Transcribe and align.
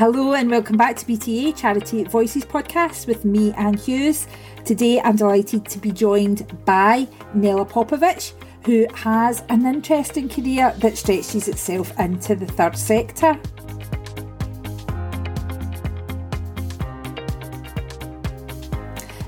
Hello 0.00 0.32
and 0.32 0.50
welcome 0.50 0.78
back 0.78 0.96
to 0.96 1.04
BTA 1.04 1.54
Charity 1.54 2.04
Voices 2.04 2.42
podcast 2.42 3.06
with 3.06 3.26
me, 3.26 3.52
Anne 3.52 3.76
Hughes. 3.76 4.26
Today 4.64 4.98
I'm 4.98 5.14
delighted 5.14 5.66
to 5.66 5.78
be 5.78 5.92
joined 5.92 6.46
by 6.64 7.06
Nela 7.36 7.68
Popovic, 7.68 8.32
who 8.64 8.86
has 8.94 9.42
an 9.50 9.66
interesting 9.66 10.26
career 10.30 10.74
that 10.78 10.96
stretches 10.96 11.48
itself 11.48 11.92
into 12.00 12.34
the 12.34 12.46
third 12.46 12.78
sector. 12.78 13.34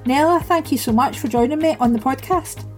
Nela, 0.07 0.43
thank 0.45 0.73
you 0.73 0.79
so 0.79 0.91
much 0.91 1.19
for 1.19 1.29
joining 1.29 1.59
me 1.59 1.77
on 1.81 1.93
the 1.93 1.99
podcast. 1.99 2.72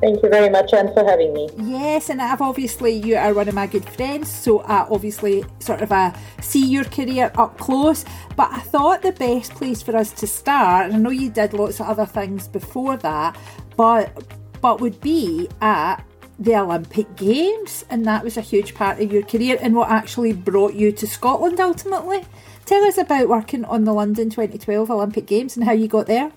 Thank 0.00 0.22
you 0.22 0.30
very 0.30 0.48
much, 0.48 0.72
Anne, 0.72 0.92
for 0.94 1.04
having 1.04 1.34
me. 1.34 1.50
Yes, 1.58 2.08
and 2.08 2.22
I've 2.22 2.40
obviously 2.40 2.92
you 2.92 3.16
are 3.16 3.34
one 3.34 3.48
of 3.48 3.54
my 3.54 3.66
good 3.66 3.86
friends, 3.86 4.32
so 4.32 4.60
I 4.60 4.86
obviously 4.90 5.44
sort 5.58 5.82
of 5.82 5.92
uh, 5.92 6.12
see 6.40 6.64
your 6.64 6.84
career 6.84 7.30
up 7.34 7.58
close. 7.58 8.06
But 8.34 8.50
I 8.50 8.60
thought 8.60 9.02
the 9.02 9.12
best 9.12 9.54
place 9.54 9.82
for 9.82 9.94
us 9.94 10.10
to 10.12 10.26
start, 10.26 10.86
and 10.86 10.94
I 10.94 10.98
know 10.98 11.10
you 11.10 11.28
did 11.28 11.52
lots 11.52 11.80
of 11.80 11.86
other 11.86 12.06
things 12.06 12.48
before 12.48 12.96
that, 12.98 13.36
but 13.76 14.24
but 14.62 14.80
would 14.80 15.00
be 15.02 15.48
at 15.60 16.02
the 16.38 16.56
Olympic 16.56 17.14
Games, 17.16 17.84
and 17.90 18.06
that 18.06 18.24
was 18.24 18.38
a 18.38 18.40
huge 18.40 18.74
part 18.74 19.00
of 19.00 19.12
your 19.12 19.22
career 19.22 19.58
and 19.60 19.74
what 19.74 19.90
actually 19.90 20.32
brought 20.32 20.72
you 20.72 20.92
to 20.92 21.06
Scotland 21.06 21.60
ultimately. 21.60 22.24
Tell 22.64 22.84
us 22.84 22.96
about 22.96 23.28
working 23.28 23.66
on 23.66 23.84
the 23.84 23.92
London 23.92 24.30
2012 24.30 24.90
Olympic 24.90 25.26
Games 25.26 25.56
and 25.56 25.66
how 25.66 25.72
you 25.72 25.88
got 25.88 26.06
there 26.06 26.32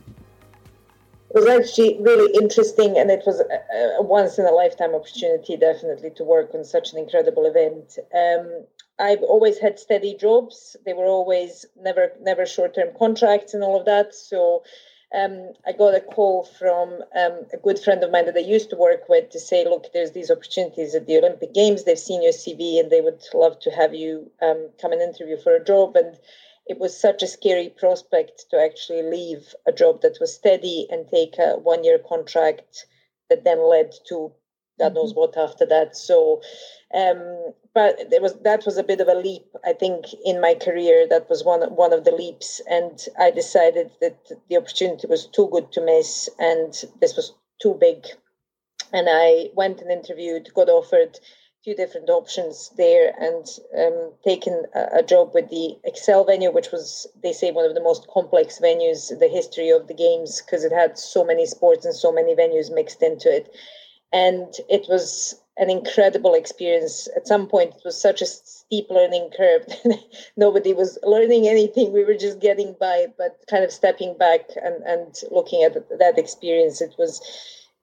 was 1.34 1.48
actually 1.48 1.98
really 2.02 2.34
interesting 2.36 2.98
and 2.98 3.10
it 3.10 3.24
was 3.26 3.40
a, 3.40 3.98
a, 4.00 4.02
once 4.02 4.38
in 4.38 4.46
a 4.46 4.52
lifetime 4.52 4.94
opportunity 4.94 5.58
definitely 5.58 6.12
to 6.12 6.24
work 6.24 6.54
on 6.54 6.64
such 6.64 6.94
an 6.94 7.00
incredible 7.00 7.46
event 7.46 7.98
um, 8.16 8.66
i've 9.00 9.24
always 9.24 9.58
had 9.58 9.80
steady 9.80 10.16
jobs 10.16 10.76
they 10.86 10.94
were 10.94 11.06
always 11.06 11.66
never 11.82 12.12
never 12.22 12.46
short-term 12.46 12.90
contracts 12.98 13.54
and 13.54 13.64
all 13.64 13.80
of 13.80 13.86
that 13.86 14.14
so 14.14 14.64
um, 15.14 15.54
I 15.68 15.74
got 15.74 15.94
a 15.94 16.02
call 16.02 16.44
from 16.44 17.04
um, 17.16 17.46
a 17.54 17.58
good 17.62 17.78
friend 17.78 18.04
of 18.04 18.12
mine 18.12 18.26
that 18.26 18.36
I 18.36 18.40
used 18.40 18.72
to 18.72 18.76
work 18.76 19.08
with 19.08 19.30
to 19.30 19.40
say, 19.40 19.64
look, 19.64 19.94
there's 19.94 20.12
these 20.12 20.32
opportunities 20.32 20.96
at 20.96 21.06
the 21.06 21.18
Olympic 21.18 21.54
Games. 21.54 21.84
They've 21.84 22.00
seen 22.00 22.24
your 22.24 22.32
CV 22.32 22.80
and 22.80 22.90
they 22.90 23.02
would 23.02 23.22
love 23.34 23.60
to 23.60 23.70
have 23.70 23.94
you 23.94 24.32
um, 24.42 24.70
come 24.82 24.92
and 24.92 25.02
interview 25.02 25.38
for 25.38 25.56
a 25.56 25.64
job. 25.64 25.96
And 25.96 26.18
it 26.66 26.80
was 26.80 27.00
such 27.00 27.22
a 27.22 27.28
scary 27.28 27.70
prospect 27.70 28.46
to 28.52 28.62
actually 28.62 29.04
leave 29.04 29.54
a 29.68 29.72
job 29.72 30.02
that 30.02 30.18
was 30.20 30.34
steady 30.34 30.88
and 30.90 31.08
take 31.10 31.38
a 31.38 31.58
one 31.58 31.84
year 31.84 32.00
contract 32.00 32.86
that 33.30 33.44
then 33.44 33.70
led 33.70 33.94
to 34.08 34.32
God 34.80 34.88
mm-hmm. 34.88 34.96
knows 34.96 35.14
what 35.14 35.38
after 35.38 35.66
that. 35.66 35.96
So, 35.96 36.42
um, 36.94 37.54
but 37.74 38.10
there 38.10 38.22
was 38.22 38.36
that 38.44 38.66
was 38.66 38.78
a 38.78 38.84
bit 38.84 39.02
of 39.02 39.08
a 39.08 39.16
leap, 39.16 39.46
I 39.66 39.74
think, 39.74 40.06
in 40.26 40.42
my 40.42 40.56
career. 40.56 41.08
That 41.08 41.30
was 41.30 41.44
one 41.44 41.62
one 41.76 41.94
of 41.94 42.06
the 42.06 42.12
leaps, 42.12 42.62
and 42.70 43.00
I 43.20 43.32
decided 43.32 43.92
that 44.02 44.18
the 44.50 44.58
opportunity 44.58 45.08
was 45.08 45.28
too 45.28 45.48
good 45.52 45.72
to 45.74 45.82
miss, 45.82 46.30
and 46.40 46.74
this 47.02 47.16
was 47.16 47.34
too 47.62 47.76
big. 47.80 48.06
And 48.92 49.08
I 49.10 49.50
went 49.56 49.82
and 49.82 49.92
interviewed, 49.92 50.54
got 50.54 50.70
offered 50.70 51.20
few 51.64 51.76
different 51.76 52.10
options 52.10 52.72
there 52.78 53.14
and 53.20 53.48
um, 53.78 54.12
taken 54.24 54.66
a, 54.76 55.00
a, 55.00 55.04
job 55.04 55.32
with 55.34 55.50
the 55.50 55.78
Excel 55.86 56.26
venue, 56.26 56.52
which 56.52 56.72
was, 56.72 57.08
they 57.22 57.32
say, 57.32 57.52
one 57.52 57.66
of 57.66 57.74
the 57.74 57.82
most 57.82 58.06
complex 58.08 58.60
venues 58.60 59.12
in 59.12 59.20
the 59.20 59.30
history 59.30 59.70
of 59.70 59.88
the 59.88 59.94
games 59.94 60.42
because 60.42 60.66
it 60.66 60.74
had 60.74 60.98
so 60.98 61.24
many 61.24 61.46
sports 61.46 61.86
and 61.86 61.96
so 61.96 62.12
many 62.12 62.36
venues 62.36 62.74
mixed 62.74 63.02
into 63.02 63.34
it. 63.34 63.56
And 64.12 64.54
it 64.70 64.86
was 64.90 65.36
an 65.58 65.70
incredible 65.70 66.34
experience. 66.34 67.08
At 67.16 67.28
some 67.28 67.48
point, 67.48 67.76
it 67.76 67.82
was 67.86 68.00
such 68.00 68.22
a 68.22 68.26
steep 68.26 68.88
learning 68.90 69.30
curve. 69.36 69.66
Nobody 70.38 70.74
was 70.74 71.00
learning 71.04 71.48
anything. 71.48 71.94
We 71.94 72.04
were 72.04 72.16
just 72.16 72.40
getting 72.42 72.76
by, 72.80 73.08
but 73.18 73.40
kind 73.50 73.64
of 73.64 73.72
stepping 73.72 74.18
back 74.18 74.42
and, 74.62 74.84
and 74.84 75.16
looking 75.32 75.64
at 75.64 75.74
that 76.00 76.18
experience, 76.18 76.82
it 76.82 76.94
was 76.98 77.22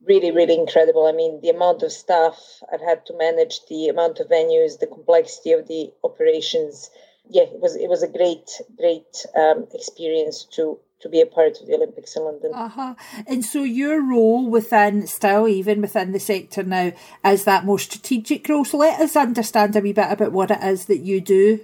really, 0.07 0.31
really 0.31 0.59
incredible. 0.59 1.07
I 1.07 1.13
mean, 1.13 1.41
the 1.41 1.51
amount 1.51 1.83
of 1.83 1.93
staff 1.93 2.63
I've 2.73 2.81
had 2.81 3.07
to 3.07 3.17
manage, 3.17 3.61
the 3.69 3.89
amount 3.89 4.21
of 4.21 4.29
venues, 4.29 4.79
the 4.79 4.87
complexity 4.87 5.53
of 5.53 5.69
the 5.69 5.93
operations. 6.03 6.91
Yeah, 7.29 7.45
it 7.45 7.61
was 7.61 7.77
it 7.77 7.89
was 7.89 8.03
a 8.03 8.09
great, 8.09 8.51
great 8.77 9.27
um, 9.37 9.67
experience 9.73 10.45
to 10.53 10.79
to 11.01 11.09
be 11.09 11.21
a 11.21 11.27
part 11.27 11.61
of 11.61 11.67
the 11.67 11.75
Olympics 11.75 12.17
in 12.17 12.25
London. 12.25 12.53
Uh-huh. 12.55 12.95
And 13.27 13.45
so 13.45 13.63
your 13.63 14.03
role 14.03 14.51
within, 14.51 15.07
still 15.07 15.49
even 15.49 15.81
within 15.81 16.13
the 16.13 16.21
sector 16.21 16.63
now, 16.63 16.93
is 17.25 17.45
that 17.45 17.65
more 17.65 17.79
strategic 17.79 18.47
role. 18.49 18.67
So 18.67 18.77
let 18.79 19.01
us 19.01 19.17
understand 19.17 19.75
a 19.77 19.81
wee 19.81 19.95
bit 19.95 20.13
about 20.13 20.33
what 20.33 20.51
it 20.51 20.63
is 20.63 20.87
that 20.87 20.99
you 20.99 21.23
do 21.23 21.61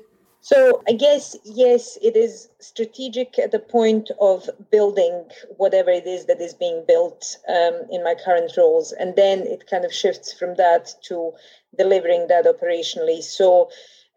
so 0.46 0.80
I 0.88 0.92
guess, 0.92 1.36
yes, 1.42 1.98
it 2.00 2.14
is 2.14 2.48
strategic 2.60 3.36
at 3.36 3.50
the 3.50 3.58
point 3.58 4.12
of 4.20 4.48
building 4.70 5.24
whatever 5.56 5.90
it 5.90 6.06
is 6.06 6.26
that 6.26 6.40
is 6.40 6.54
being 6.54 6.84
built 6.86 7.36
um, 7.48 7.80
in 7.90 8.04
my 8.04 8.14
current 8.14 8.52
roles. 8.56 8.92
And 8.92 9.16
then 9.16 9.40
it 9.40 9.68
kind 9.68 9.84
of 9.84 9.92
shifts 9.92 10.32
from 10.32 10.54
that 10.54 10.94
to 11.08 11.32
delivering 11.76 12.28
that 12.28 12.44
operationally. 12.44 13.24
So 13.24 13.70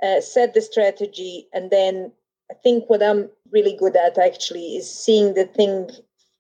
uh, 0.04 0.22
set 0.22 0.54
the 0.54 0.62
strategy. 0.62 1.48
And 1.52 1.72
then 1.72 2.12
I 2.52 2.54
think 2.54 2.92
what 2.92 3.02
I'm 3.02 3.32
really 3.52 3.76
good 3.76 3.96
at 3.96 4.20
actually 4.20 4.76
is 4.76 4.88
seeing 4.88 5.34
the 5.34 5.46
thing 5.46 5.90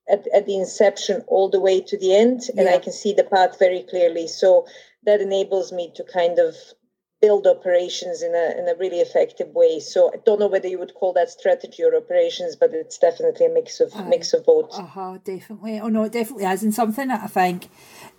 at, 0.08 0.28
at 0.36 0.46
the 0.46 0.56
inception 0.56 1.24
all 1.26 1.50
the 1.50 1.60
way 1.60 1.82
to 1.82 1.98
the 1.98 2.16
end. 2.16 2.42
And 2.50 2.68
yeah. 2.68 2.76
I 2.76 2.78
can 2.78 2.94
see 2.94 3.14
the 3.14 3.24
path 3.24 3.58
very 3.58 3.82
clearly. 3.90 4.28
So 4.28 4.68
that 5.06 5.20
enables 5.20 5.72
me 5.72 5.92
to 5.96 6.04
kind 6.04 6.38
of 6.38 6.56
build 7.22 7.46
operations 7.48 8.22
in 8.22 8.34
a 8.34 8.58
in 8.58 8.68
a 8.70 8.76
really 8.80 9.00
effective 9.00 9.50
way. 9.50 9.80
So 9.80 10.12
I 10.14 10.18
don't 10.26 10.40
know 10.40 10.48
whether 10.48 10.68
you 10.68 10.80
would 10.80 10.94
call 10.94 11.12
that 11.14 11.30
strategy 11.30 11.84
or 11.84 11.96
operations, 11.96 12.56
but 12.56 12.74
it's 12.74 12.98
definitely 12.98 13.48
a 13.48 13.50
mix 13.50 13.80
of 13.82 13.94
uh, 13.94 14.04
mix 14.04 14.34
of 14.34 14.46
both. 14.46 14.74
Uh 14.74 14.84
huh. 14.84 15.18
Definitely. 15.24 15.80
Oh 15.80 15.90
no, 15.90 16.04
it 16.04 16.14
definitely 16.14 16.46
is, 16.46 16.64
and 16.64 16.74
something 16.74 17.10
that 17.10 17.24
I 17.24 17.28
think 17.28 17.70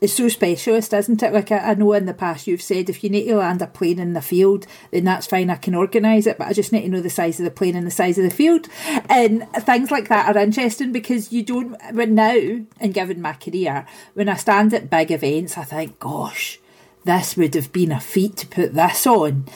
is 0.00 0.14
so 0.14 0.28
specialist, 0.28 0.92
isn't 0.92 1.22
it? 1.22 1.32
Like 1.32 1.50
I, 1.50 1.58
I, 1.58 1.74
know 1.74 1.92
in 1.94 2.06
the 2.06 2.14
past 2.14 2.46
you've 2.46 2.62
said 2.62 2.90
if 2.90 3.02
you 3.02 3.10
need 3.10 3.26
to 3.26 3.36
land 3.36 3.62
a 3.62 3.66
plane 3.66 3.98
in 3.98 4.12
the 4.12 4.22
field, 4.22 4.66
then 4.90 5.04
that's 5.04 5.26
fine. 5.26 5.48
I 5.48 5.56
can 5.56 5.74
organise 5.74 6.26
it, 6.26 6.36
but 6.36 6.48
I 6.48 6.52
just 6.52 6.72
need 6.72 6.82
to 6.82 6.88
know 6.88 7.00
the 7.00 7.10
size 7.10 7.40
of 7.40 7.44
the 7.44 7.50
plane 7.50 7.76
and 7.76 7.86
the 7.86 7.90
size 7.90 8.18
of 8.18 8.24
the 8.24 8.30
field, 8.30 8.68
and 9.08 9.48
things 9.54 9.90
like 9.90 10.08
that 10.08 10.34
are 10.34 10.38
interesting 10.38 10.92
because 10.92 11.32
you 11.32 11.42
don't. 11.42 11.76
But 11.94 12.10
now, 12.10 12.36
and 12.80 12.94
given 12.94 13.22
my 13.22 13.32
career, 13.32 13.86
when 14.12 14.28
I 14.28 14.34
stand 14.34 14.74
at 14.74 14.90
big 14.90 15.10
events, 15.10 15.56
I 15.56 15.64
think, 15.64 15.98
gosh 15.98 16.60
this 17.10 17.36
would 17.36 17.54
have 17.54 17.72
been 17.72 17.92
a 17.92 18.00
feat 18.00 18.36
to 18.38 18.46
put 18.46 18.74
this 18.74 19.06
on. 19.06 19.46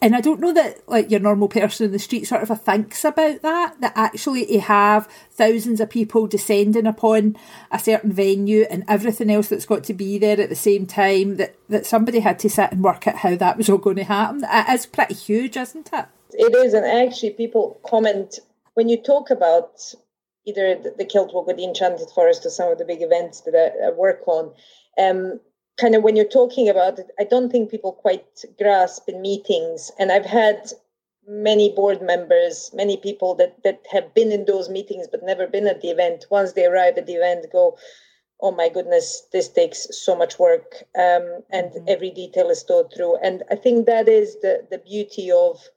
And 0.00 0.16
I 0.16 0.20
don't 0.20 0.40
know 0.40 0.52
that 0.52 0.80
like 0.88 1.12
your 1.12 1.20
normal 1.20 1.46
person 1.46 1.86
in 1.86 1.92
the 1.92 1.98
street 1.98 2.26
sort 2.26 2.42
of 2.42 2.60
thinks 2.62 3.04
about 3.04 3.42
that, 3.42 3.80
that 3.80 3.92
actually 3.94 4.44
to 4.46 4.60
have 4.60 5.08
thousands 5.30 5.80
of 5.80 5.90
people 5.90 6.26
descending 6.26 6.88
upon 6.88 7.36
a 7.70 7.78
certain 7.78 8.12
venue 8.12 8.66
and 8.68 8.82
everything 8.88 9.30
else 9.30 9.48
that's 9.48 9.66
got 9.66 9.84
to 9.84 9.94
be 9.94 10.18
there 10.18 10.40
at 10.40 10.48
the 10.48 10.56
same 10.56 10.86
time, 10.86 11.36
that, 11.36 11.54
that 11.68 11.86
somebody 11.86 12.18
had 12.18 12.40
to 12.40 12.50
sit 12.50 12.72
and 12.72 12.82
work 12.82 13.06
out 13.06 13.18
how 13.18 13.36
that 13.36 13.56
was 13.56 13.68
all 13.68 13.78
going 13.78 13.96
to 13.96 14.04
happen. 14.04 14.42
It 14.42 14.74
is 14.74 14.86
pretty 14.86 15.14
huge, 15.14 15.56
isn't 15.56 15.90
it? 15.92 16.06
It 16.32 16.56
is, 16.56 16.74
and 16.74 16.84
actually 16.84 17.30
people 17.30 17.78
comment 17.86 18.40
when 18.74 18.88
you 18.88 18.96
talk 18.96 19.30
about 19.30 19.80
either 20.46 20.74
the, 20.82 20.94
the 20.98 21.04
Kiltwalk 21.04 21.46
or 21.46 21.54
the 21.54 21.62
Enchanted 21.62 22.08
Forest 22.12 22.44
or 22.46 22.50
some 22.50 22.72
of 22.72 22.78
the 22.78 22.84
big 22.84 23.02
events 23.02 23.42
that 23.42 23.54
I, 23.54 23.88
I 23.88 23.90
work 23.92 24.26
on, 24.26 24.52
um, 24.98 25.40
kind 25.80 25.94
of 25.94 26.02
when 26.02 26.16
you're 26.16 26.24
talking 26.26 26.68
about 26.68 26.98
it, 26.98 27.10
I 27.18 27.24
don't 27.24 27.50
think 27.50 27.70
people 27.70 27.92
quite 27.92 28.44
grasp 28.58 29.08
in 29.08 29.20
meetings. 29.20 29.90
And 29.98 30.12
I've 30.12 30.26
had 30.26 30.72
many 31.26 31.70
board 31.70 32.02
members, 32.02 32.70
many 32.74 32.96
people 32.96 33.34
that 33.36 33.62
that 33.62 33.80
have 33.90 34.12
been 34.14 34.32
in 34.32 34.44
those 34.44 34.68
meetings 34.68 35.06
but 35.10 35.22
never 35.22 35.46
been 35.46 35.66
at 35.66 35.80
the 35.80 35.90
event. 35.90 36.26
Once 36.30 36.52
they 36.52 36.66
arrive 36.66 36.98
at 36.98 37.06
the 37.06 37.14
event, 37.14 37.50
go, 37.52 37.76
"Oh 38.40 38.50
my 38.50 38.68
goodness, 38.68 39.22
this 39.32 39.48
takes 39.48 39.86
so 40.04 40.16
much 40.16 40.38
work," 40.38 40.84
um, 40.96 41.44
and 41.50 41.70
mm-hmm. 41.70 41.88
every 41.88 42.10
detail 42.10 42.50
is 42.50 42.62
thought 42.62 42.92
through. 42.92 43.16
And 43.16 43.42
I 43.50 43.56
think 43.56 43.86
that 43.86 44.08
is 44.08 44.40
the 44.40 44.66
the 44.70 44.78
beauty 44.78 45.30
of 45.30 45.70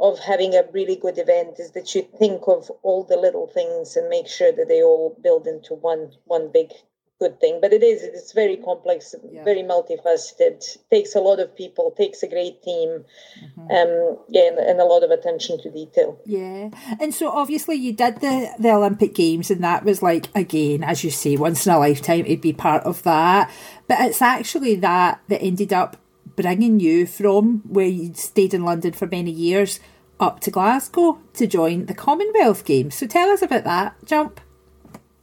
of 0.00 0.18
having 0.20 0.54
a 0.54 0.64
really 0.72 0.94
good 0.94 1.18
event 1.18 1.58
is 1.58 1.72
that 1.72 1.92
you 1.94 2.02
think 2.02 2.42
of 2.46 2.70
all 2.82 3.02
the 3.02 3.16
little 3.16 3.48
things 3.48 3.96
and 3.96 4.08
make 4.08 4.28
sure 4.28 4.52
that 4.52 4.68
they 4.68 4.82
all 4.82 5.16
build 5.22 5.46
into 5.46 5.74
one 5.74 6.12
one 6.24 6.48
big 6.52 6.72
good 7.18 7.40
thing 7.40 7.58
but 7.60 7.72
it 7.72 7.82
is 7.82 8.02
it's 8.02 8.32
very 8.32 8.56
complex 8.56 9.14
yeah. 9.30 9.42
very 9.44 9.62
multifaceted 9.62 10.78
takes 10.90 11.14
a 11.14 11.20
lot 11.20 11.40
of 11.40 11.54
people 11.56 11.92
takes 11.96 12.22
a 12.22 12.28
great 12.28 12.62
team 12.62 13.04
mm-hmm. 13.42 13.60
um 13.60 14.18
yeah 14.28 14.48
and, 14.48 14.58
and, 14.58 14.80
a 14.80 14.84
lot 14.84 15.02
of 15.02 15.10
attention 15.10 15.60
to 15.60 15.70
detail. 15.70 16.20
Yeah. 16.24 16.70
And 17.00 17.12
so 17.14 17.28
obviously 17.30 17.76
you 17.76 17.92
did 17.92 18.20
the 18.20 18.50
the 18.58 18.70
olympic 18.70 19.14
games 19.14 19.50
and 19.50 19.62
that 19.64 19.84
was 19.84 20.02
like 20.02 20.28
again 20.34 20.84
as 20.84 21.02
you 21.02 21.10
say 21.10 21.36
once 21.36 21.66
in 21.66 21.72
a 21.72 21.78
lifetime 21.78 22.20
it'd 22.20 22.40
be 22.40 22.52
part 22.52 22.84
of 22.84 23.02
that. 23.02 23.50
But 23.88 24.00
it's 24.00 24.22
actually 24.22 24.76
that 24.76 25.20
that 25.28 25.42
ended 25.42 25.72
up 25.72 25.96
bringing 26.36 26.78
you 26.78 27.06
from 27.06 27.62
where 27.66 27.86
you 27.86 28.14
stayed 28.14 28.54
in 28.54 28.64
london 28.64 28.92
for 28.92 29.08
many 29.08 29.32
years 29.32 29.80
up 30.20 30.40
to 30.40 30.50
glasgow 30.50 31.18
to 31.34 31.46
join 31.46 31.86
the 31.86 31.94
commonwealth 31.94 32.64
games. 32.64 32.96
So 32.96 33.06
tell 33.06 33.30
us 33.30 33.42
about 33.42 33.64
that. 33.64 33.94
Jump 34.04 34.40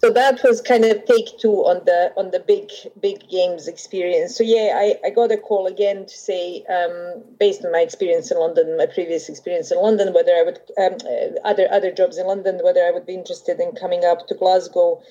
so 0.05 0.11
that 0.13 0.43
was 0.43 0.61
kind 0.61 0.85
of 0.85 1.03
take 1.05 1.37
two 1.39 1.65
on 1.65 1.83
the 1.85 2.13
on 2.15 2.29
the 2.29 2.39
big 2.39 2.69
big 3.01 3.27
games 3.27 3.67
experience. 3.67 4.37
So 4.37 4.43
yeah, 4.43 4.73
I, 4.75 4.99
I 5.03 5.09
got 5.09 5.31
a 5.31 5.37
call 5.37 5.65
again 5.65 6.05
to 6.05 6.15
say, 6.15 6.63
um, 6.69 7.23
based 7.39 7.65
on 7.65 7.71
my 7.71 7.79
experience 7.79 8.29
in 8.29 8.37
London, 8.37 8.77
my 8.77 8.85
previous 8.85 9.29
experience 9.29 9.71
in 9.71 9.81
London, 9.81 10.13
whether 10.13 10.31
I 10.33 10.43
would 10.43 10.59
um, 10.77 10.97
uh, 11.09 11.39
other 11.43 11.67
other 11.71 11.91
jobs 11.91 12.19
in 12.19 12.27
London, 12.27 12.59
whether 12.63 12.85
I 12.85 12.91
would 12.91 13.07
be 13.07 13.15
interested 13.15 13.59
in 13.59 13.71
coming 13.71 14.05
up 14.05 14.27
to 14.27 14.35
Glasgow 14.35 15.01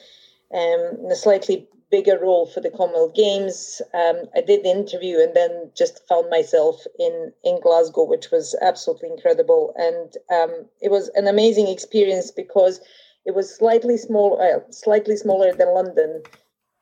um, 0.55 0.81
in 1.03 1.11
a 1.11 1.17
slightly 1.17 1.67
bigger 1.91 2.19
role 2.21 2.47
for 2.47 2.61
the 2.61 2.71
Commonwealth 2.71 3.15
Games. 3.15 3.83
Um, 3.95 4.23
I 4.37 4.43
did 4.43 4.63
the 4.63 4.71
interview 4.71 5.19
and 5.19 5.35
then 5.35 5.71
just 5.77 6.07
found 6.07 6.31
myself 6.31 6.85
in 7.01 7.33
in 7.43 7.61
Glasgow, 7.61 8.05
which 8.05 8.31
was 8.31 8.57
absolutely 8.63 9.11
incredible, 9.11 9.75
and 9.75 10.17
um, 10.31 10.67
it 10.81 10.93
was 10.93 11.09
an 11.17 11.27
amazing 11.27 11.67
experience 11.67 12.31
because 12.31 12.81
it 13.25 13.35
was 13.35 13.55
slightly 13.55 13.97
small, 13.97 14.41
uh, 14.41 14.61
slightly 14.71 15.17
smaller 15.17 15.53
than 15.53 15.75
London, 15.75 16.23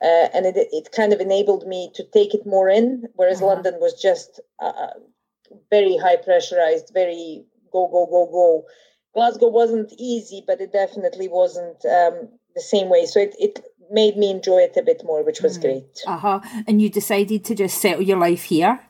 uh, 0.03 0.29
and 0.35 0.47
it 0.47 0.57
it 0.57 0.93
kind 0.93 1.13
of 1.13 1.21
enabled 1.21 1.67
me 1.67 1.91
to 1.95 2.05
take 2.05 2.35
it 2.35 2.47
more 2.47 2.69
in. 2.69 3.05
Whereas 3.15 3.39
uh-huh. 3.39 3.55
London 3.55 3.75
was 3.81 4.01
just 4.01 4.41
uh, 4.61 4.95
very 5.71 5.97
high 5.97 6.17
pressurized, 6.17 6.91
very 6.93 7.45
go 7.73 7.89
go 7.89 8.07
go 8.07 8.27
go. 8.27 8.65
Glasgow 9.15 9.49
wasn't 9.49 9.93
easy, 9.99 10.43
but 10.47 10.61
it 10.61 10.73
definitely 10.73 11.29
wasn't 11.29 11.85
um, 11.85 12.29
the 12.55 12.63
same 12.63 12.89
way. 12.89 13.05
So 13.05 13.21
it, 13.21 13.35
it 13.39 13.61
made 13.91 14.17
me 14.17 14.31
enjoy 14.31 14.61
it 14.61 14.77
a 14.77 14.83
bit 14.83 15.03
more, 15.05 15.23
which 15.23 15.43
was 15.43 15.59
mm. 15.59 15.63
great. 15.63 16.03
Uh 16.07 16.17
huh. 16.17 16.41
And 16.67 16.81
you 16.81 16.89
decided 16.89 17.45
to 17.45 17.55
just 17.55 17.81
settle 17.81 18.03
your 18.03 18.19
life 18.19 18.45
here 18.45 18.81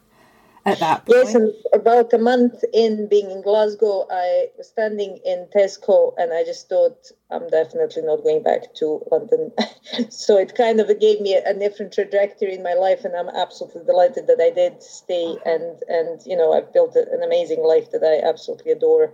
at 0.64 0.78
that 0.80 1.06
point? 1.06 1.18
Yes, 1.24 1.34
and 1.34 1.52
about 1.72 2.12
a 2.12 2.18
month 2.18 2.64
in 2.72 3.08
being 3.08 3.30
in 3.30 3.42
Glasgow, 3.42 4.06
I 4.10 4.48
was 4.56 4.68
standing 4.68 5.18
in 5.24 5.46
Tesco 5.54 6.14
and 6.18 6.32
I 6.32 6.44
just 6.44 6.68
thought, 6.68 7.10
I'm 7.30 7.48
definitely 7.48 8.02
not 8.02 8.22
going 8.22 8.42
back 8.42 8.74
to 8.74 9.02
London. 9.10 9.52
so 10.10 10.38
it 10.38 10.54
kind 10.54 10.80
of 10.80 10.88
gave 11.00 11.20
me 11.20 11.34
a, 11.34 11.50
a, 11.50 11.54
different 11.54 11.92
trajectory 11.92 12.54
in 12.54 12.62
my 12.62 12.74
life, 12.74 13.04
and 13.04 13.16
I'm 13.16 13.30
absolutely 13.30 13.84
delighted 13.84 14.26
that 14.26 14.40
I 14.40 14.50
did 14.50 14.82
stay. 14.82 15.24
Mm-hmm. 15.24 15.48
And, 15.48 15.82
and 15.88 16.20
you 16.26 16.36
know, 16.36 16.52
I've 16.52 16.72
built 16.72 16.94
an 16.96 17.22
amazing 17.22 17.64
life 17.64 17.90
that 17.92 18.04
I 18.04 18.26
absolutely 18.26 18.72
adore 18.72 19.12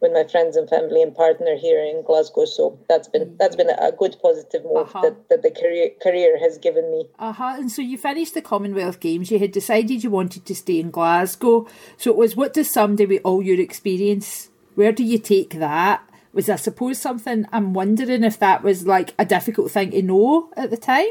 with 0.00 0.12
my 0.12 0.24
friends 0.24 0.56
and 0.56 0.68
family 0.68 1.02
and 1.02 1.14
partner 1.14 1.56
here 1.56 1.82
in 1.82 2.02
Glasgow. 2.04 2.44
So 2.44 2.78
that's 2.88 3.08
been 3.08 3.36
that's 3.38 3.56
been 3.56 3.70
a 3.70 3.92
good 3.92 4.16
positive 4.22 4.64
move 4.64 4.88
uh-huh. 4.88 5.02
that, 5.02 5.28
that 5.28 5.42
the 5.42 5.50
career 5.50 5.90
career 6.02 6.38
has 6.38 6.58
given 6.58 6.90
me. 6.90 7.08
Uh 7.18 7.32
huh. 7.32 7.56
And 7.58 7.70
so 7.70 7.82
you 7.82 7.98
finished 7.98 8.34
the 8.34 8.42
Commonwealth 8.42 9.00
Games. 9.00 9.30
You 9.30 9.38
had 9.38 9.52
decided 9.52 10.04
you 10.04 10.10
wanted 10.10 10.44
to 10.46 10.54
stay 10.54 10.80
in 10.80 10.90
Glasgow. 10.90 11.66
So 11.96 12.10
it 12.10 12.16
was 12.16 12.36
what 12.36 12.54
does 12.54 12.70
somebody 12.70 13.06
with 13.06 13.22
all 13.24 13.42
your 13.42 13.60
experience? 13.60 14.50
Where 14.74 14.92
do 14.92 15.02
you 15.02 15.18
take 15.18 15.54
that? 15.54 16.02
Was 16.32 16.48
I 16.48 16.56
suppose 16.56 17.00
something? 17.00 17.46
I'm 17.52 17.72
wondering 17.72 18.22
if 18.22 18.38
that 18.38 18.62
was 18.62 18.86
like 18.86 19.14
a 19.18 19.24
difficult 19.24 19.70
thing 19.72 19.90
to 19.90 20.02
know 20.02 20.50
at 20.56 20.70
the 20.70 20.76
time 20.76 21.08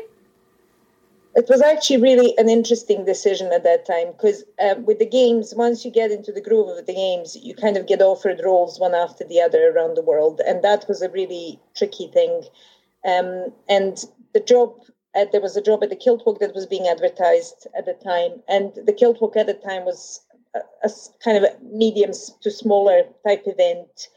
it 1.38 1.48
was 1.50 1.62
actually 1.62 2.01
really 2.01 2.34
an 2.39 2.50
interesting 2.50 3.06
decision 3.06 3.54
at 3.54 3.63
that 3.63 3.86
time 3.86 4.12
because 4.12 4.44
uh, 4.60 4.74
with 4.84 4.98
the 4.98 5.06
games, 5.06 5.54
once 5.56 5.86
you 5.86 5.92
get 5.92 6.10
into 6.10 6.31
the 6.31 6.42
groove 6.42 6.68
of 6.68 6.84
the 6.88 6.94
games, 6.94 7.38
you 7.39 7.54
kind 7.54 7.78
of 7.78 7.86
get 7.86 8.01
offered 8.01 8.42
roles 8.44 8.80
one 8.80 8.95
after 8.95 9.24
the 9.24 9.39
other 9.39 9.72
around 9.72 9.95
the 9.95 10.01
world, 10.01 10.42
and 10.48 10.63
that 10.63 10.86
was 10.88 11.04
a 11.04 11.12
really 11.12 11.60
tricky 11.75 12.07
thing. 12.07 12.42
Um, 13.06 13.54
and 13.69 14.04
the 14.34 14.39
job, 14.39 14.81
uh, 15.16 15.25
there 15.31 15.39
was 15.39 15.56
a 15.56 15.62
job 15.62 15.84
at 15.84 15.92
the 15.92 15.95
Kiltwalk 15.95 16.39
that 16.39 16.56
was 16.56 16.66
being 16.66 16.88
advertised 16.88 17.68
at 17.78 17.86
the 17.86 17.94
time, 17.94 18.42
and 18.50 18.74
the 18.74 18.94
Kiltwalk 18.94 19.38
at 19.38 19.45
the 19.45 19.54
time 19.54 19.86
was 19.86 20.22
a, 20.56 20.62
a 20.83 20.90
kind 21.24 21.38
of 21.38 21.44
a 21.44 21.56
medium 21.63 22.13
to 22.42 22.50
smaller 22.50 23.04
type 23.24 23.44
event. 23.45 24.07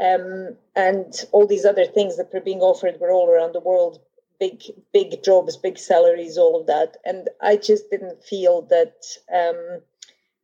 Um, 0.00 0.56
and 0.76 1.12
all 1.32 1.46
these 1.46 1.66
other 1.66 1.84
things 1.84 2.16
that 2.16 2.32
were 2.32 2.40
being 2.40 2.60
offered 2.60 3.00
were 3.00 3.10
all 3.10 3.28
around 3.28 3.54
the 3.54 3.60
world 3.60 3.98
big 4.40 4.62
big 4.92 5.22
jobs 5.22 5.56
big 5.56 5.78
salaries 5.78 6.36
all 6.38 6.60
of 6.60 6.66
that. 6.66 6.96
And 7.04 7.28
i 7.40 7.56
just 7.56 7.90
didn't 7.90 8.24
feel 8.24 8.62
that 8.62 8.96
um, 9.32 9.82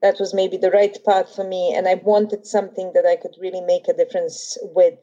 that 0.02 0.20
was 0.20 0.34
maybe 0.34 0.58
the 0.58 0.70
right 0.70 0.96
path 1.04 1.34
for 1.34 1.44
me. 1.44 1.74
And 1.74 1.88
i 1.88 1.94
wanted 1.94 2.46
something 2.46 2.92
that 2.94 3.06
i 3.06 3.16
could 3.16 3.36
really 3.40 3.62
make 3.62 3.88
a 3.88 3.94
difference 3.94 4.58
with. 4.62 4.98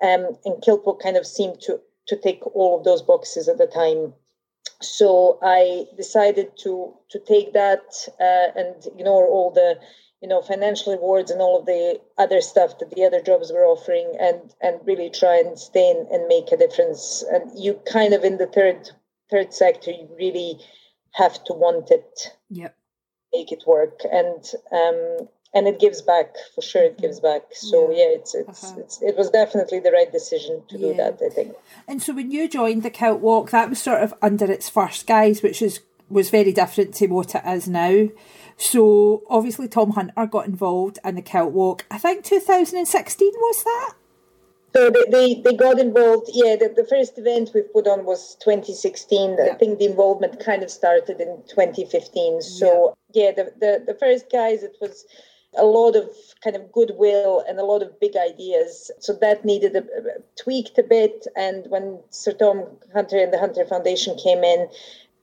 Um, 0.00 0.38
and 0.44 0.62
kiltwalk 0.62 1.02
kind 1.02 1.16
of 1.16 1.26
seemed 1.26 1.60
to 1.62 1.80
to 2.06 2.16
tick 2.16 2.40
all 2.54 2.78
of 2.78 2.84
those 2.84 3.02
boxes 3.02 3.48
at 3.48 3.58
the 3.58 3.66
time. 3.66 4.14
So 4.80 5.38
i 5.42 5.86
decided 5.96 6.56
to 6.58 6.94
to 7.10 7.18
take 7.18 7.52
that 7.54 7.86
uh, 8.20 8.48
and 8.60 8.76
ignore 8.86 9.26
all 9.26 9.50
the 9.50 9.78
you 10.20 10.28
know 10.28 10.42
financial 10.42 10.92
rewards 10.92 11.30
and 11.30 11.40
all 11.40 11.60
of 11.60 11.66
the 11.66 12.00
other 12.16 12.40
stuff 12.40 12.78
that 12.78 12.90
the 12.90 13.04
other 13.04 13.20
jobs 13.20 13.52
were 13.52 13.64
offering 13.64 14.14
and 14.20 14.54
and 14.60 14.80
really 14.84 15.10
try 15.10 15.38
and 15.38 15.58
stay 15.58 15.90
in 15.90 16.06
and 16.10 16.26
make 16.26 16.50
a 16.52 16.56
difference. 16.56 17.24
And 17.30 17.50
you 17.58 17.80
kind 17.90 18.14
of 18.14 18.24
in 18.24 18.38
the 18.38 18.46
third 18.46 18.90
third 19.30 19.52
sector 19.52 19.90
you 19.90 20.08
really 20.18 20.58
have 21.12 21.42
to 21.44 21.52
want 21.52 21.90
it. 21.90 22.30
Yep. 22.50 22.76
Make 23.32 23.52
it 23.52 23.64
work. 23.66 24.00
And 24.10 24.44
um 24.72 25.28
and 25.54 25.66
it 25.66 25.80
gives 25.80 26.02
back 26.02 26.34
for 26.54 26.62
sure 26.62 26.82
it 26.82 26.98
gives 26.98 27.20
back. 27.20 27.42
So 27.52 27.90
yeah, 27.90 27.98
yeah 27.98 28.04
it's 28.16 28.34
it's, 28.34 28.64
uh-huh. 28.64 28.80
it's 28.80 29.02
it 29.02 29.16
was 29.16 29.30
definitely 29.30 29.78
the 29.78 29.92
right 29.92 30.10
decision 30.10 30.62
to 30.68 30.78
yeah. 30.78 30.88
do 30.88 30.94
that 30.94 31.20
i 31.24 31.28
think. 31.28 31.54
And 31.86 32.02
so 32.02 32.12
when 32.12 32.32
you 32.32 32.48
joined 32.48 32.82
the 32.82 32.90
Kiltwalk 32.90 33.50
that 33.50 33.70
was 33.70 33.80
sort 33.80 34.02
of 34.02 34.12
under 34.20 34.50
its 34.50 34.68
first 34.68 35.06
guise 35.06 35.44
which 35.44 35.62
is 35.62 35.80
was 36.10 36.30
very 36.30 36.52
different 36.52 36.94
to 36.94 37.06
what 37.06 37.34
it 37.34 37.42
is 37.46 37.68
now 37.68 38.08
so 38.58 39.22
obviously 39.30 39.68
Tom 39.68 39.92
Hunter 39.92 40.26
got 40.26 40.46
involved 40.46 40.98
in 41.04 41.14
the 41.14 41.22
Kilt 41.22 41.52
Walk. 41.52 41.86
I 41.90 41.98
think 41.98 42.24
2016 42.24 43.32
was 43.36 43.62
that. 43.62 43.94
So 44.74 44.90
they, 44.90 45.04
they, 45.10 45.40
they 45.40 45.56
got 45.56 45.78
involved. 45.78 46.28
Yeah, 46.32 46.56
the, 46.56 46.68
the 46.68 46.84
first 46.84 47.16
event 47.18 47.52
we 47.54 47.62
put 47.62 47.86
on 47.86 48.04
was 48.04 48.36
2016. 48.42 49.36
Yeah. 49.38 49.52
I 49.52 49.54
think 49.54 49.78
the 49.78 49.86
involvement 49.86 50.44
kind 50.44 50.62
of 50.62 50.70
started 50.70 51.20
in 51.20 51.42
2015. 51.48 52.42
So 52.42 52.96
yeah, 53.12 53.26
yeah 53.26 53.32
the, 53.32 53.52
the 53.60 53.92
the 53.92 53.98
first 53.98 54.30
guise 54.30 54.62
it 54.64 54.76
was 54.80 55.06
a 55.56 55.64
lot 55.64 55.96
of 55.96 56.10
kind 56.44 56.54
of 56.54 56.70
goodwill 56.70 57.42
and 57.48 57.58
a 57.58 57.64
lot 57.64 57.82
of 57.82 57.98
big 58.00 58.16
ideas. 58.16 58.90
So 58.98 59.14
that 59.20 59.44
needed 59.44 59.74
a, 59.76 59.84
a, 59.84 60.20
tweaked 60.36 60.78
a 60.78 60.82
bit. 60.82 61.26
And 61.36 61.64
when 61.70 62.00
Sir 62.10 62.32
Tom 62.32 62.66
Hunter 62.92 63.18
and 63.18 63.32
the 63.32 63.38
Hunter 63.38 63.64
Foundation 63.64 64.16
came 64.16 64.44
in, 64.44 64.68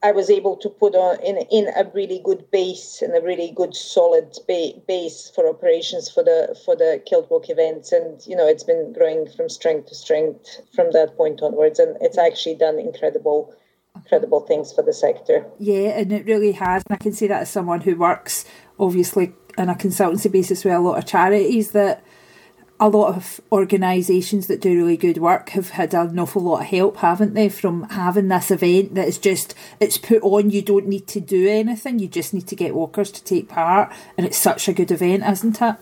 I 0.02 0.12
was 0.12 0.30
able 0.30 0.56
to 0.58 0.68
put 0.68 0.94
on 0.94 1.20
in 1.20 1.38
in 1.50 1.68
a 1.74 1.90
really 1.94 2.20
good 2.22 2.50
base 2.50 3.02
and 3.02 3.16
a 3.16 3.20
really 3.20 3.52
good 3.54 3.74
solid 3.74 4.36
ba- 4.46 4.74
base 4.86 5.30
for 5.34 5.48
operations 5.48 6.10
for 6.10 6.22
the 6.22 6.56
for 6.64 6.76
the 6.76 7.02
Kilt 7.06 7.30
Walk 7.30 7.48
events, 7.48 7.92
and 7.92 8.24
you 8.26 8.36
know 8.36 8.46
it's 8.46 8.64
been 8.64 8.92
growing 8.92 9.28
from 9.28 9.48
strength 9.48 9.88
to 9.88 9.94
strength 9.94 10.60
from 10.74 10.92
that 10.92 11.16
point 11.16 11.42
onwards, 11.42 11.78
and 11.78 11.96
it's 12.00 12.18
actually 12.18 12.56
done 12.56 12.78
incredible 12.78 13.54
incredible 13.94 14.40
things 14.40 14.72
for 14.72 14.82
the 14.82 14.92
sector. 14.92 15.46
Yeah, 15.58 15.98
and 15.98 16.12
it 16.12 16.26
really 16.26 16.52
has, 16.52 16.82
and 16.88 16.94
I 16.94 17.02
can 17.02 17.12
say 17.12 17.26
that 17.28 17.42
as 17.42 17.50
someone 17.50 17.80
who 17.80 17.96
works 17.96 18.44
obviously 18.78 19.32
on 19.58 19.70
a 19.70 19.74
consultancy 19.74 20.30
basis 20.30 20.64
with 20.64 20.74
a 20.74 20.78
lot 20.78 20.98
of 20.98 21.06
charities 21.06 21.70
that 21.70 22.04
a 22.78 22.88
lot 22.88 23.14
of 23.14 23.40
organisations 23.50 24.46
that 24.48 24.60
do 24.60 24.76
really 24.76 24.96
good 24.96 25.18
work 25.18 25.50
have 25.50 25.70
had 25.70 25.94
an 25.94 26.18
awful 26.18 26.42
lot 26.42 26.60
of 26.60 26.66
help, 26.66 26.98
haven't 26.98 27.34
they, 27.34 27.48
from 27.48 27.84
having 27.90 28.28
this 28.28 28.50
event 28.50 28.94
that 28.94 29.08
is 29.08 29.18
just 29.18 29.54
it's 29.80 29.98
put 29.98 30.22
on. 30.22 30.50
You 30.50 30.62
don't 30.62 30.86
need 30.86 31.06
to 31.08 31.20
do 31.20 31.48
anything. 31.48 31.98
You 31.98 32.08
just 32.08 32.34
need 32.34 32.46
to 32.48 32.56
get 32.56 32.74
walkers 32.74 33.10
to 33.12 33.24
take 33.24 33.48
part, 33.48 33.92
and 34.16 34.26
it's 34.26 34.38
such 34.38 34.68
a 34.68 34.72
good 34.72 34.90
event, 34.90 35.24
isn't 35.24 35.60
it? 35.62 35.76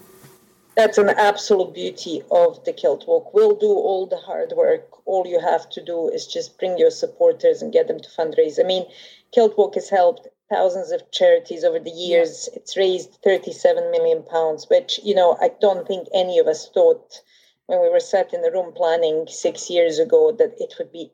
That's 0.76 0.98
an 0.98 1.08
absolute 1.10 1.72
beauty 1.72 2.22
of 2.30 2.64
the 2.64 2.72
Kilt 2.72 3.06
Walk. 3.06 3.32
We'll 3.32 3.56
do 3.56 3.66
all 3.66 4.06
the 4.06 4.16
hard 4.16 4.52
work. 4.56 4.88
All 5.06 5.24
you 5.26 5.38
have 5.38 5.70
to 5.70 5.84
do 5.84 6.08
is 6.08 6.26
just 6.26 6.58
bring 6.58 6.78
your 6.78 6.90
supporters 6.90 7.62
and 7.62 7.72
get 7.72 7.86
them 7.86 8.00
to 8.00 8.08
fundraise. 8.08 8.58
I 8.58 8.66
mean, 8.66 8.84
Kilt 9.32 9.56
Walk 9.56 9.74
has 9.74 9.88
helped 9.88 10.26
thousands 10.54 10.92
of 10.92 11.10
charities 11.10 11.64
over 11.64 11.78
the 11.78 11.90
years. 11.90 12.48
Yeah. 12.52 12.58
It's 12.60 12.76
raised 12.76 13.18
37 13.24 13.90
million 13.90 14.22
pounds, 14.22 14.66
which, 14.70 15.00
you 15.02 15.14
know, 15.14 15.36
I 15.40 15.50
don't 15.60 15.86
think 15.86 16.08
any 16.14 16.38
of 16.38 16.46
us 16.46 16.68
thought 16.72 17.20
when 17.66 17.80
we 17.80 17.88
were 17.88 18.00
sat 18.00 18.32
in 18.32 18.42
the 18.42 18.52
room 18.52 18.72
planning 18.72 19.26
six 19.28 19.70
years 19.70 19.98
ago 19.98 20.32
that 20.38 20.54
it 20.58 20.74
would 20.78 20.92
be 20.92 21.10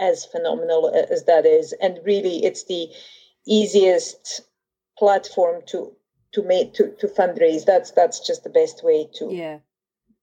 as 0.00 0.24
phenomenal 0.24 0.90
as 1.10 1.24
that 1.24 1.46
is. 1.46 1.72
And 1.74 2.00
really, 2.04 2.44
it's 2.44 2.64
the 2.64 2.88
easiest 3.46 4.40
platform 4.98 5.62
to 5.66 5.92
to 6.32 6.42
make 6.42 6.74
to, 6.74 6.94
to 7.00 7.08
fundraise. 7.08 7.64
That's 7.64 7.90
that's 7.90 8.26
just 8.26 8.44
the 8.44 8.50
best 8.50 8.82
way 8.82 9.08
to 9.14 9.28
yeah. 9.30 9.58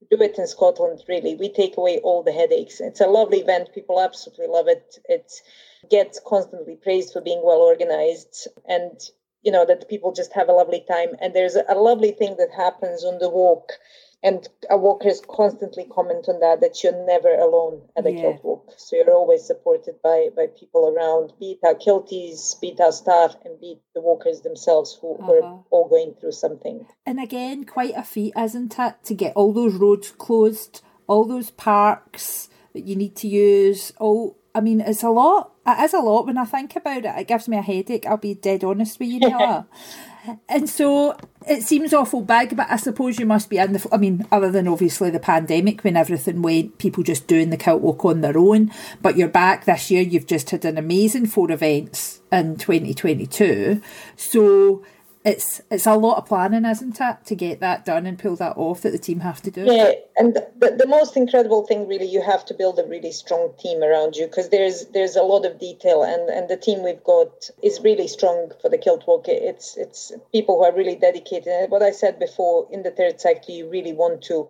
do 0.09 0.21
it 0.21 0.38
in 0.38 0.47
Scotland. 0.47 1.03
Really, 1.07 1.36
we 1.36 1.50
take 1.50 1.77
away 1.77 2.00
all 2.00 2.24
the 2.24 2.31
headaches. 2.31 2.79
It's 2.79 3.01
a 3.01 3.07
lovely 3.07 3.39
event. 3.39 3.69
People 3.74 4.01
absolutely 4.01 4.47
love 4.47 4.67
it. 4.67 4.97
It's 5.07 5.41
gets 5.89 6.20
constantly 6.25 6.75
praised 6.75 7.13
for 7.13 7.22
being 7.22 7.41
well 7.44 7.60
organized 7.60 8.48
and 8.67 9.00
you 9.44 9.51
know 9.51 9.65
that 9.65 9.89
people 9.89 10.12
just 10.12 10.34
have 10.34 10.50
a 10.50 10.53
lovely 10.53 10.84
time 10.88 11.10
and 11.22 11.34
there's 11.34 11.56
a 11.56 11.75
lovely 11.75 12.12
thing 12.12 12.36
that 12.38 12.50
happens 12.56 13.03
on 13.03 13.20
the 13.20 13.29
walk 13.29 13.72
and 14.24 14.50
our 14.70 14.77
walkers 14.79 15.22
constantly 15.29 15.86
comment 15.86 16.25
on 16.27 16.39
that 16.39 16.60
that 16.62 16.84
you're 16.84 17.06
never 17.06 17.29
alone 17.29 17.82
at 17.96 18.06
a 18.06 18.12
yeah. 18.12 18.22
kilt 18.22 18.44
walk 18.44 18.74
so 18.77 18.96
you're 18.96 19.12
always 19.12 19.46
supported 19.46 19.96
by 20.03 20.29
by 20.36 20.48
people 20.60 20.94
around 20.94 21.32
be 21.39 21.51
it 21.51 21.60
our 21.65 21.75
kilties 21.75 22.60
be 22.60 22.70
it 22.70 22.79
our 22.79 22.91
staff 22.91 23.36
and 23.46 23.60
be 23.60 23.74
it 23.74 23.82
the 23.94 24.01
walkers 24.01 24.41
themselves 24.41 24.98
who 25.01 25.15
uh-huh. 25.15 25.32
are 25.32 25.63
all 25.70 25.88
going 25.88 26.13
through 26.20 26.32
something 26.32 26.86
and 27.06 27.20
again 27.20 27.63
quite 27.63 27.96
a 27.96 28.03
feat 28.03 28.34
isn't 28.38 28.77
it 28.79 28.96
to 29.03 29.13
get 29.13 29.34
all 29.36 29.53
those 29.53 29.75
roads 29.75 30.12
closed 30.12 30.82
all 31.08 31.25
those 31.25 31.51
parks 31.51 32.50
that 32.74 32.86
you 32.86 32.96
need 32.96 33.15
to 33.15 33.27
use 33.27 33.94
all 34.00 34.38
I 34.58 34.60
mean, 34.60 34.82
it's 34.82 35.04
a 35.04 35.10
lot. 35.12 35.52
It 35.68 35.84
is 35.84 35.94
a 35.94 36.00
lot 36.00 36.26
when 36.26 36.40
I 36.40 36.46
think 36.46 36.76
about 36.76 37.06
it. 37.06 37.14
It 37.16 37.28
gives 37.28 37.48
me 37.48 37.58
a 37.58 37.62
headache. 37.62 38.08
I'll 38.08 38.18
be 38.18 38.34
dead 38.34 38.64
honest 38.64 39.00
with 39.00 39.10
you, 39.10 39.20
Nicola. 39.20 39.68
and 40.50 40.68
so 40.68 41.16
it 41.48 41.62
seems 41.62 41.94
awful 41.94 42.22
big, 42.22 42.58
but 42.58 42.66
I 42.68 42.78
suppose 42.78 43.20
you 43.20 43.28
must 43.28 43.52
be 43.52 43.60
in 43.60 43.74
the. 43.74 43.88
I 43.92 43.98
mean, 43.98 44.26
other 44.32 44.50
than 44.50 44.68
obviously 44.68 45.12
the 45.12 45.20
pandemic 45.20 45.84
when 45.84 45.96
everything 45.96 46.42
went, 46.42 46.80
people 46.80 47.04
just 47.04 47.28
doing 47.28 47.52
the 47.52 47.58
kilt 47.58 47.84
walk 47.84 48.04
on 48.04 48.22
their 48.22 48.36
own. 48.36 48.72
But 49.00 49.16
you're 49.16 49.28
back 49.28 49.66
this 49.66 49.92
year. 49.92 50.02
You've 50.02 50.26
just 50.26 50.50
had 50.50 50.66
an 50.66 50.80
amazing 50.80 51.28
four 51.28 51.52
events 51.52 52.22
in 52.32 52.56
2022. 52.56 53.80
So 54.16 54.84
it's 55.27 55.62
it's 55.69 55.86
a 55.86 55.96
lot 55.96 56.17
of 56.17 56.25
planning, 56.25 56.63
isn't 56.63 57.00
it, 57.01 57.17
to 57.25 57.36
get 57.36 57.60
that 57.60 57.84
done 57.84 58.05
and 58.05 58.17
pull 58.17 58.38
that 58.38 58.55
off 58.55 58.81
that 58.81 58.91
the 58.91 58.98
team 58.98 59.19
have 59.19 59.41
to 59.41 59.51
do. 59.51 59.65
Yeah, 59.65 59.91
and 60.15 60.34
the, 60.34 60.75
the 60.77 60.88
most 60.88 61.17
incredible 61.17 61.67
thing, 61.67 61.86
really, 61.88 62.05
you 62.05 62.22
have 62.22 62.46
to 62.46 62.53
build 62.53 62.79
a 62.79 62.86
really 62.86 63.12
strong 63.12 63.53
team 63.60 63.84
around 63.84 64.15
you 64.15 64.25
because 64.27 64.50
there's 64.50 64.86
there's 64.88 65.17
a 65.17 65.24
lot 65.24 65.46
of 65.46 65.60
detail, 65.60 66.03
and 66.03 66.29
and 66.29 66.50
the 66.50 66.55
team 66.55 66.81
we've 66.81 67.03
got 67.03 67.50
is 67.62 67.81
really 67.81 68.07
strong 68.07 68.51
for 68.62 68.69
the 68.69 68.77
kilt 68.77 69.03
walk. 69.05 69.27
It's 69.27 69.75
it's 69.75 70.13
people 70.31 70.57
who 70.57 70.63
are 70.63 70.75
really 70.75 70.96
dedicated. 70.96 71.69
What 71.69 71.84
I 71.84 71.91
said 71.91 72.19
before, 72.19 72.67
in 72.72 72.84
the 72.84 72.91
third 72.91 73.19
sector, 73.19 73.51
you 73.51 73.69
really 73.69 73.93
want 73.93 74.24
to 74.24 74.50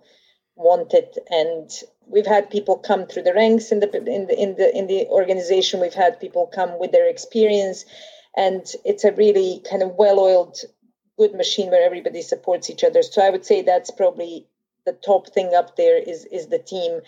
want 0.55 0.91
it 0.93 1.15
and 1.29 1.69
we've 2.07 2.25
had 2.25 2.50
people 2.50 2.79
come 2.79 3.05
through 3.05 3.22
the 3.22 3.34
ranks 3.34 3.72
in 3.72 3.79
the 3.79 3.89
in 4.12 4.25
the 4.25 4.41
in 4.41 4.55
the 4.55 4.75
in 4.75 4.88
the 4.88 5.05
organization 5.05 5.79
we've 5.79 5.93
had 5.93 6.19
people 6.19 6.48
come 6.48 6.79
with 6.79 6.91
their 6.91 7.07
experience 7.07 7.86
and 8.38 8.65
it's 8.86 9.03
a 9.03 9.12
really 9.12 9.62
kind 9.70 9.82
of 9.82 9.96
well-oiled 9.96 10.60
good 11.17 11.34
machine 11.34 11.72
where 11.72 11.84
everybody 11.84 12.22
supports 12.22 12.70
each 12.70 12.84
other. 12.84 13.01
So 13.01 13.22
i 13.22 13.29
would 13.29 13.46
say 13.46 13.62
that's 13.62 13.91
probably 13.91 14.46
the 14.86 14.94
top 14.94 15.34
thing 15.34 15.53
up 15.53 15.75
there 15.75 15.98
is 15.98 16.25
is 16.25 16.48
the 16.48 16.60
team. 16.60 17.01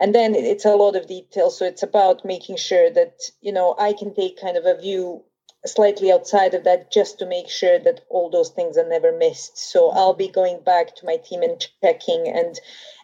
And 0.00 0.14
then 0.14 0.34
it's 0.34 0.64
a 0.64 0.76
lot 0.76 0.96
of 0.96 1.06
detail. 1.08 1.50
So 1.50 1.64
it's 1.66 1.82
about 1.82 2.24
making 2.24 2.56
sure 2.56 2.88
that 2.90 3.20
you 3.42 3.52
know 3.52 3.74
i 3.78 3.92
can 3.92 4.14
take 4.14 4.40
kind 4.40 4.56
of 4.56 4.64
a 4.64 4.80
view 4.80 5.24
slightly 5.66 6.12
outside 6.12 6.54
of 6.54 6.64
that 6.64 6.90
just 6.90 7.18
to 7.18 7.26
make 7.26 7.48
sure 7.48 7.78
that 7.78 8.00
all 8.08 8.30
those 8.30 8.50
things 8.50 8.76
are 8.76 8.88
never 8.88 9.12
missed. 9.12 9.58
So 9.58 9.90
i'll 9.90 10.14
be 10.14 10.28
going 10.28 10.60
back 10.60 10.94
to 10.96 11.06
my 11.06 11.16
team 11.16 11.42
and 11.42 11.66
checking 11.82 12.28
and 12.28 12.58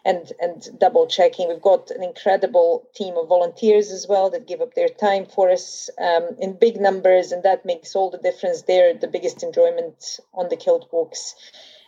and 0.05 0.31
and 0.41 0.79
double 0.79 1.07
checking. 1.07 1.47
We've 1.47 1.61
got 1.61 1.91
an 1.91 2.03
incredible 2.03 2.87
team 2.95 3.15
of 3.17 3.27
volunteers 3.27 3.91
as 3.91 4.07
well 4.07 4.29
that 4.31 4.47
give 4.47 4.61
up 4.61 4.73
their 4.73 4.89
time 4.89 5.25
for 5.25 5.49
us 5.49 5.89
um, 5.99 6.35
in 6.39 6.53
big 6.53 6.79
numbers 6.79 7.31
and 7.31 7.43
that 7.43 7.65
makes 7.65 7.95
all 7.95 8.09
the 8.09 8.17
difference. 8.17 8.63
They're 8.63 8.93
the 8.93 9.07
biggest 9.07 9.43
enjoyment 9.43 10.19
on 10.33 10.49
the 10.49 10.57
kilt 10.57 10.87
walks 10.91 11.35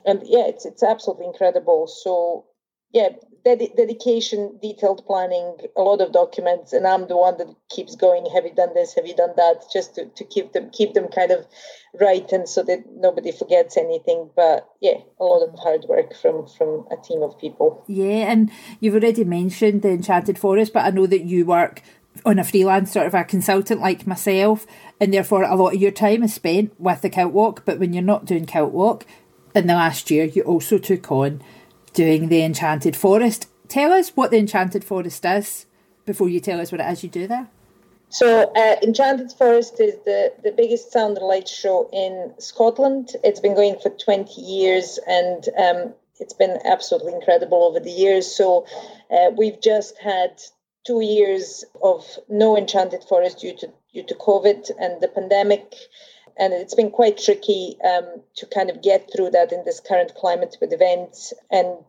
and 0.05 0.21
yeah 0.25 0.45
it's 0.47 0.65
it's 0.65 0.83
absolutely 0.83 1.25
incredible. 1.25 1.87
So 1.87 2.45
yeah, 2.95 3.09
ded- 3.43 3.75
dedication, 3.75 4.57
detailed 4.61 5.05
planning, 5.05 5.57
a 5.75 5.81
lot 5.81 5.99
of 5.99 6.13
documents, 6.13 6.71
and 6.71 6.87
I'm 6.87 7.09
the 7.09 7.17
one 7.17 7.37
that 7.37 7.53
keeps 7.69 7.95
going. 7.95 8.25
Have 8.33 8.45
you 8.45 8.55
done 8.55 8.73
this? 8.73 8.93
Have 8.95 9.05
you 9.05 9.15
done 9.15 9.33
that? 9.35 9.65
Just 9.71 9.95
to, 9.95 10.05
to 10.05 10.23
keep 10.23 10.53
them 10.53 10.69
keep 10.71 10.93
them 10.93 11.09
kind 11.09 11.31
of 11.31 11.45
right, 11.99 12.25
and 12.31 12.47
so 12.47 12.63
that 12.63 12.85
nobody 12.95 13.33
forgets 13.33 13.75
anything. 13.75 14.29
But 14.33 14.67
yeah, 14.79 14.99
a 15.19 15.23
lot 15.25 15.45
of 15.45 15.59
hard 15.59 15.83
work 15.89 16.15
from 16.15 16.47
from 16.47 16.87
a 16.89 16.95
team 16.95 17.21
of 17.21 17.37
people. 17.37 17.83
Yeah, 17.87 18.31
and 18.31 18.49
you've 18.79 18.95
already 18.95 19.25
mentioned 19.25 19.81
the 19.81 19.89
Enchanted 19.89 20.39
Forest, 20.39 20.71
but 20.71 20.85
I 20.85 20.89
know 20.89 21.05
that 21.05 21.25
you 21.25 21.45
work 21.45 21.81
on 22.25 22.39
a 22.39 22.45
freelance 22.45 22.93
sort 22.93 23.07
of 23.07 23.13
a 23.13 23.25
consultant 23.25 23.81
like 23.81 24.07
myself, 24.07 24.65
and 25.01 25.13
therefore 25.13 25.43
a 25.43 25.55
lot 25.55 25.75
of 25.75 25.81
your 25.81 25.91
time 25.91 26.23
is 26.23 26.33
spent 26.33 26.79
with 26.79 27.01
the 27.01 27.09
kilt 27.09 27.33
walk. 27.33 27.65
But 27.65 27.77
when 27.77 27.91
you're 27.91 28.01
not 28.01 28.23
doing 28.23 28.45
kilt 28.45 28.71
walk, 28.71 29.05
in 29.53 29.67
the 29.67 29.73
last 29.73 30.09
year, 30.09 30.23
you 30.25 30.43
also 30.43 30.77
took 30.77 31.11
on 31.11 31.41
doing 31.95 32.27
the 32.29 32.43
Enchanted 32.43 32.95
Forest. 32.95 33.47
Tell 33.67 33.91
us 33.91 34.09
what 34.09 34.29
the 34.29 34.37
Enchanted 34.37 34.83
Forest 34.83 35.25
is 35.25 35.65
before 36.05 36.29
you 36.29 36.39
tell 36.39 36.61
us 36.61 36.71
what 36.71 36.81
it 36.81 36.91
is 36.91 37.03
you 37.03 37.09
do 37.09 37.25
there. 37.25 37.47
So, 38.09 38.51
uh, 38.55 38.75
Enchanted 38.83 39.31
Forest 39.31 39.79
is 39.79 39.95
the, 40.05 40.31
the 40.43 40.51
biggest 40.51 40.91
sound 40.91 41.17
and 41.17 41.25
light 41.25 41.47
show 41.47 41.89
in 41.91 42.33
Scotland. 42.37 43.15
It's 43.23 43.39
been 43.39 43.55
going 43.55 43.77
for 43.81 43.89
20 43.89 44.39
years 44.39 44.99
and 45.07 45.49
um, 45.57 45.93
it's 46.19 46.33
been 46.33 46.59
absolutely 46.65 47.13
incredible 47.13 47.63
over 47.63 47.79
the 47.79 47.91
years. 47.91 48.33
So, 48.33 48.67
uh, 49.09 49.31
we've 49.35 49.59
just 49.59 49.97
had 49.97 50.39
two 50.85 51.01
years 51.01 51.65
of 51.81 52.05
no 52.29 52.55
Enchanted 52.55 53.03
Forest 53.03 53.39
due 53.39 53.57
to, 53.57 53.69
due 53.93 54.03
to 54.03 54.15
COVID 54.15 54.69
and 54.79 55.01
the 55.01 55.07
pandemic 55.07 55.73
and 56.37 56.53
it's 56.53 56.75
been 56.75 56.91
quite 56.91 57.17
tricky 57.17 57.77
um, 57.83 58.21
to 58.35 58.45
kind 58.45 58.69
of 58.69 58.81
get 58.81 59.09
through 59.13 59.31
that 59.31 59.51
in 59.51 59.63
this 59.65 59.79
current 59.79 60.13
climate 60.15 60.57
with 60.59 60.73
events. 60.73 61.33
And 61.49 61.83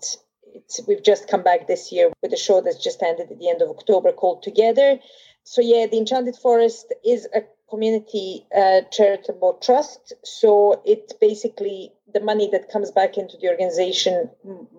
we've 0.86 1.02
just 1.02 1.28
come 1.28 1.42
back 1.42 1.66
this 1.66 1.92
year 1.92 2.10
with 2.22 2.32
a 2.32 2.36
show 2.36 2.60
that's 2.60 2.82
just 2.82 3.02
ended 3.02 3.30
at 3.30 3.38
the 3.38 3.48
end 3.48 3.62
of 3.62 3.70
October 3.70 4.12
called 4.12 4.42
Together. 4.42 4.98
So 5.44 5.60
yeah, 5.60 5.86
the 5.86 5.98
Enchanted 5.98 6.36
Forest 6.36 6.92
is 7.04 7.28
a 7.34 7.42
community 7.68 8.46
uh, 8.56 8.82
charitable 8.92 9.58
trust. 9.62 10.12
So 10.24 10.82
it 10.84 11.12
basically 11.20 11.92
the 12.12 12.20
money 12.20 12.48
that 12.52 12.70
comes 12.70 12.90
back 12.90 13.18
into 13.18 13.36
the 13.36 13.48
organization, 13.48 14.30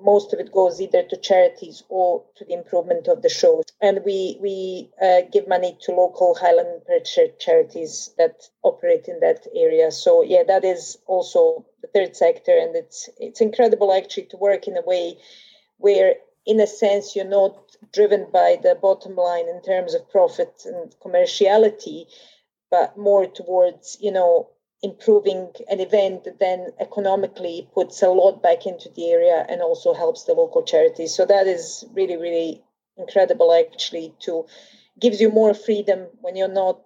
most 0.02 0.34
of 0.34 0.40
it 0.40 0.52
goes 0.52 0.82
either 0.82 1.04
to 1.04 1.18
charities 1.18 1.84
or 1.90 2.24
to 2.36 2.46
the 2.46 2.54
improvement 2.54 3.08
of 3.08 3.22
the 3.22 3.30
show. 3.30 3.64
And 3.82 4.00
we 4.06 4.38
we 4.40 4.90
uh, 5.02 5.22
give 5.32 5.48
money 5.48 5.78
to 5.82 5.92
local 5.92 6.36
Highland 6.36 6.82
Perthshire 6.88 7.34
charities 7.40 8.12
that 8.18 8.50
operate 8.64 9.08
in 9.08 9.20
that 9.20 9.46
area. 9.56 9.92
So 9.92 10.24
yeah, 10.24 10.44
that 10.48 10.64
is 10.64 10.98
also 11.06 11.66
the 11.82 11.90
third 11.94 12.16
sector, 12.16 12.58
and 12.58 12.76
it's 12.76 13.10
it's 13.20 13.42
incredible 13.42 13.94
actually 13.94 14.28
to 14.28 14.38
work 14.38 14.68
in 14.68 14.78
a 14.78 14.82
way 14.82 15.18
where 15.78 16.16
in 16.46 16.60
a 16.62 16.68
sense 16.68 17.16
you're 17.16 17.26
not 17.26 17.56
driven 17.94 18.26
by 18.32 18.58
the 18.64 18.74
bottom 18.82 19.16
line 19.16 19.48
in 19.48 19.62
terms 19.62 19.94
of 19.94 20.10
profit 20.10 20.64
and 20.66 20.96
commerciality 21.06 22.06
but 22.70 22.98
more 22.98 23.26
towards 23.26 23.98
you 24.00 24.12
know 24.12 24.50
improving 24.84 25.52
an 25.70 25.80
event 25.80 26.24
that 26.24 26.40
then 26.40 26.68
economically 26.80 27.68
puts 27.74 28.02
a 28.04 28.10
lot 28.10 28.44
back 28.44 28.68
into 28.68 28.90
the 28.96 29.10
area 29.10 29.44
and 29.50 29.62
also 29.62 29.92
helps 29.94 30.26
the 30.26 30.34
local 30.34 30.62
charities. 30.62 31.16
So 31.16 31.26
that 31.26 31.48
is 31.48 31.86
really 31.94 32.18
really 32.18 32.64
incredible 32.98 33.54
actually 33.54 34.14
to 34.20 34.46
gives 35.00 35.22
you 35.22 35.30
more 35.30 35.54
freedom 35.54 36.08
when 36.22 36.36
you're 36.36 36.48
not 36.48 36.82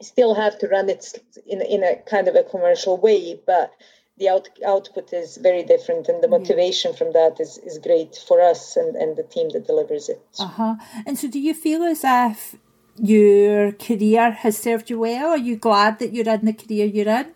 still 0.00 0.34
have 0.34 0.58
to 0.58 0.68
run 0.68 0.88
it 0.88 1.18
in, 1.46 1.60
in 1.62 1.82
a 1.82 1.96
kind 2.08 2.28
of 2.28 2.34
a 2.34 2.44
commercial 2.44 2.98
way 2.98 3.40
but 3.46 3.72
the 4.18 4.28
out, 4.28 4.48
output 4.66 5.12
is 5.12 5.36
very 5.38 5.62
different 5.62 6.08
and 6.08 6.22
the 6.22 6.28
motivation 6.28 6.94
from 6.94 7.12
that 7.12 7.36
is, 7.40 7.58
is 7.58 7.78
great 7.78 8.16
for 8.26 8.40
us 8.40 8.76
and, 8.76 8.96
and 8.96 9.16
the 9.16 9.22
team 9.22 9.48
that 9.50 9.66
delivers 9.66 10.08
it. 10.08 10.20
Uh-huh. 10.38 10.74
And 11.06 11.18
so 11.18 11.28
do 11.28 11.38
you 11.38 11.54
feel 11.54 11.82
as 11.82 12.02
if 12.04 12.56
your 13.00 13.72
career 13.72 14.30
has 14.30 14.58
served 14.58 14.90
you 14.90 15.00
well? 15.00 15.30
Are 15.30 15.38
you 15.38 15.56
glad 15.56 15.98
that 15.98 16.12
you're 16.12 16.28
in 16.28 16.44
the 16.44 16.52
career 16.52 16.86
you're 16.86 17.08
in? 17.08 17.32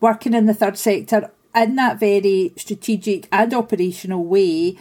Working 0.00 0.34
in 0.34 0.46
the 0.46 0.54
third 0.54 0.78
sector 0.78 1.30
in 1.54 1.76
that 1.76 1.98
very 1.98 2.52
strategic 2.56 3.28
and 3.32 3.52
operational 3.52 4.24
way, 4.24 4.76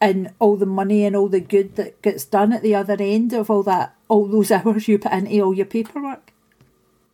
and 0.00 0.32
all 0.38 0.56
the 0.56 0.66
money 0.66 1.04
and 1.04 1.14
all 1.16 1.28
the 1.28 1.40
good 1.40 1.76
that 1.76 2.02
gets 2.02 2.24
done 2.24 2.52
at 2.52 2.62
the 2.62 2.74
other 2.74 2.96
end 2.98 3.32
of 3.32 3.50
all 3.50 3.62
that, 3.62 3.94
all 4.08 4.26
those 4.26 4.50
hours 4.50 4.88
you 4.88 4.98
put 4.98 5.12
into 5.12 5.40
all 5.40 5.54
your 5.54 5.66
paperwork? 5.66 6.32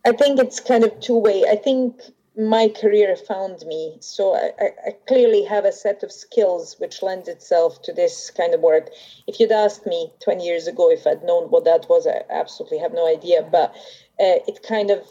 I 0.05 0.11
think 0.11 0.39
it's 0.39 0.59
kind 0.59 0.83
of 0.83 0.99
two 0.99 1.17
way. 1.17 1.45
I 1.49 1.55
think 1.55 1.95
my 2.37 2.69
career 2.69 3.15
found 3.15 3.65
me. 3.65 3.97
So 3.99 4.35
I, 4.35 4.51
I, 4.85 4.91
clearly 5.07 5.43
have 5.43 5.65
a 5.65 5.71
set 5.71 6.03
of 6.03 6.11
skills 6.11 6.75
which 6.79 7.01
lends 7.01 7.27
itself 7.27 7.81
to 7.83 7.93
this 7.93 8.31
kind 8.31 8.53
of 8.53 8.61
work. 8.61 8.89
If 9.27 9.39
you'd 9.39 9.51
asked 9.51 9.85
me 9.85 10.13
20 10.23 10.45
years 10.45 10.67
ago 10.67 10.89
if 10.91 11.05
I'd 11.05 11.23
known 11.23 11.49
what 11.49 11.65
that 11.65 11.87
was, 11.89 12.07
I 12.07 12.23
absolutely 12.29 12.77
have 12.79 12.93
no 12.93 13.07
idea. 13.07 13.41
But 13.41 13.71
uh, 14.19 14.39
it 14.47 14.63
kind 14.63 14.91
of 14.91 15.05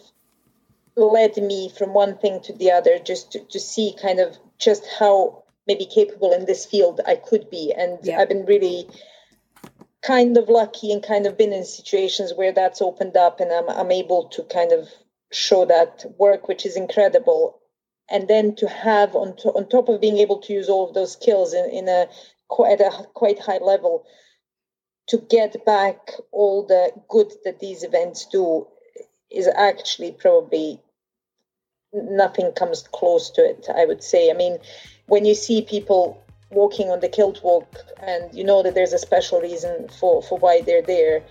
led 0.97 1.37
me 1.37 1.71
from 1.77 1.93
one 1.93 2.17
thing 2.19 2.41
to 2.43 2.53
the 2.53 2.71
other 2.71 2.99
just 2.99 3.33
to, 3.33 3.41
to 3.41 3.61
see 3.61 3.95
kind 4.01 4.21
of 4.21 4.37
just 4.59 4.87
how 4.99 5.45
maybe 5.67 5.87
capable 5.87 6.33
in 6.33 6.47
this 6.47 6.65
field 6.65 7.01
I 7.07 7.17
could 7.17 7.51
be. 7.51 7.73
And 7.77 7.99
yeah. 8.03 8.19
I've 8.19 8.29
been 8.29 8.47
really 8.47 8.89
kind 10.03 10.37
of 10.39 10.49
lucky 10.49 10.93
and 10.93 11.03
kind 11.03 11.27
of 11.27 11.37
been 11.37 11.53
in 11.53 11.65
situations 11.65 12.33
where 12.35 12.53
that's 12.53 12.81
opened 12.81 13.17
up 13.17 13.41
and 13.41 13.53
I'm, 13.53 13.69
I'm 13.69 13.93
able 13.93 14.29
to 14.29 14.43
kind 14.45 14.73
of 14.73 14.89
show 15.33 15.65
that 15.67 16.05
work, 16.19 16.49
which 16.49 16.65
is 16.65 16.77
incredible. 16.77 17.61
And 18.11 18.27
then 18.29 18.55
to 18.57 18.69
have 18.69 19.15
on, 19.15 19.37
to, 19.37 19.51
on 19.51 19.69
top 19.69 19.89
of 19.89 20.01
being 20.01 20.19
able 20.19 20.39
to 20.39 20.53
use 20.53 20.69
all 20.69 20.89
of 20.89 20.95
those 20.95 21.13
skills 21.13 21.53
in, 21.53 21.69
in 21.71 21.89
a 21.89 22.07
quite 22.49 22.81
a 22.81 22.91
quite 23.13 23.39
high 23.39 23.59
level, 23.59 24.07
to 25.09 25.19
get 25.19 25.65
back 25.67 26.13
all 26.33 26.65
the 26.65 26.93
good 27.09 27.33
that 27.45 27.61
these 27.61 27.83
events 27.83 28.27
do 28.27 28.67
is 29.31 29.49
actually 29.55 30.13
probably 30.13 30.81
nothing 31.93 32.53
comes 32.53 32.83
close 32.93 33.31
to 33.31 33.43
it. 33.43 33.67
I 33.75 33.85
would 33.85 34.03
say. 34.03 34.31
I 34.31 34.35
mean, 34.35 34.59
when 35.07 35.27
you 35.27 35.35
see 35.35 35.61
people 35.61 36.23
walking 36.51 36.91
on 36.91 37.01
the 37.01 37.09
kilt 37.09 37.43
walk 37.43 37.77
and 38.03 38.35
you 38.35 38.43
know 38.43 38.63
that 38.63 38.75
there's 38.75 38.93
a 38.93 38.99
special 38.99 39.41
reason 39.41 39.89
for 39.89 40.23
for 40.23 40.39
why 40.39 40.63
they're 40.63 40.83
there 40.83 41.23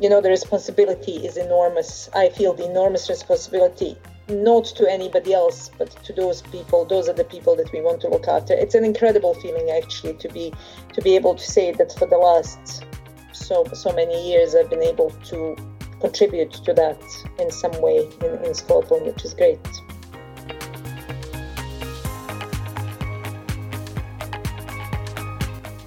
you 0.00 0.08
know, 0.08 0.22
the 0.22 0.30
responsibility 0.30 1.26
is 1.26 1.36
enormous. 1.36 2.08
I 2.14 2.30
feel 2.30 2.54
the 2.54 2.64
enormous 2.64 3.10
responsibility, 3.10 3.98
not 4.30 4.64
to 4.76 4.90
anybody 4.90 5.34
else, 5.34 5.70
but 5.76 5.90
to 6.04 6.14
those 6.14 6.40
people. 6.40 6.86
Those 6.86 7.06
are 7.08 7.12
the 7.12 7.24
people 7.24 7.54
that 7.56 7.70
we 7.70 7.82
want 7.82 8.00
to 8.00 8.08
look 8.08 8.26
after. 8.26 8.54
It's 8.54 8.74
an 8.74 8.84
incredible 8.84 9.34
feeling, 9.34 9.70
actually, 9.70 10.14
to 10.14 10.28
be 10.30 10.54
to 10.94 11.02
be 11.02 11.16
able 11.16 11.34
to 11.34 11.44
say 11.44 11.72
that 11.72 11.92
for 11.98 12.06
the 12.06 12.16
last 12.16 12.84
so 13.32 13.64
so 13.74 13.92
many 13.92 14.26
years, 14.26 14.54
I've 14.54 14.70
been 14.70 14.82
able 14.82 15.10
to 15.10 15.56
contribute 16.00 16.52
to 16.52 16.72
that 16.72 17.02
in 17.38 17.50
some 17.50 17.78
way 17.82 18.08
in, 18.22 18.44
in 18.44 18.54
Scotland, 18.54 19.04
which 19.04 19.22
is 19.22 19.34
great. 19.34 19.60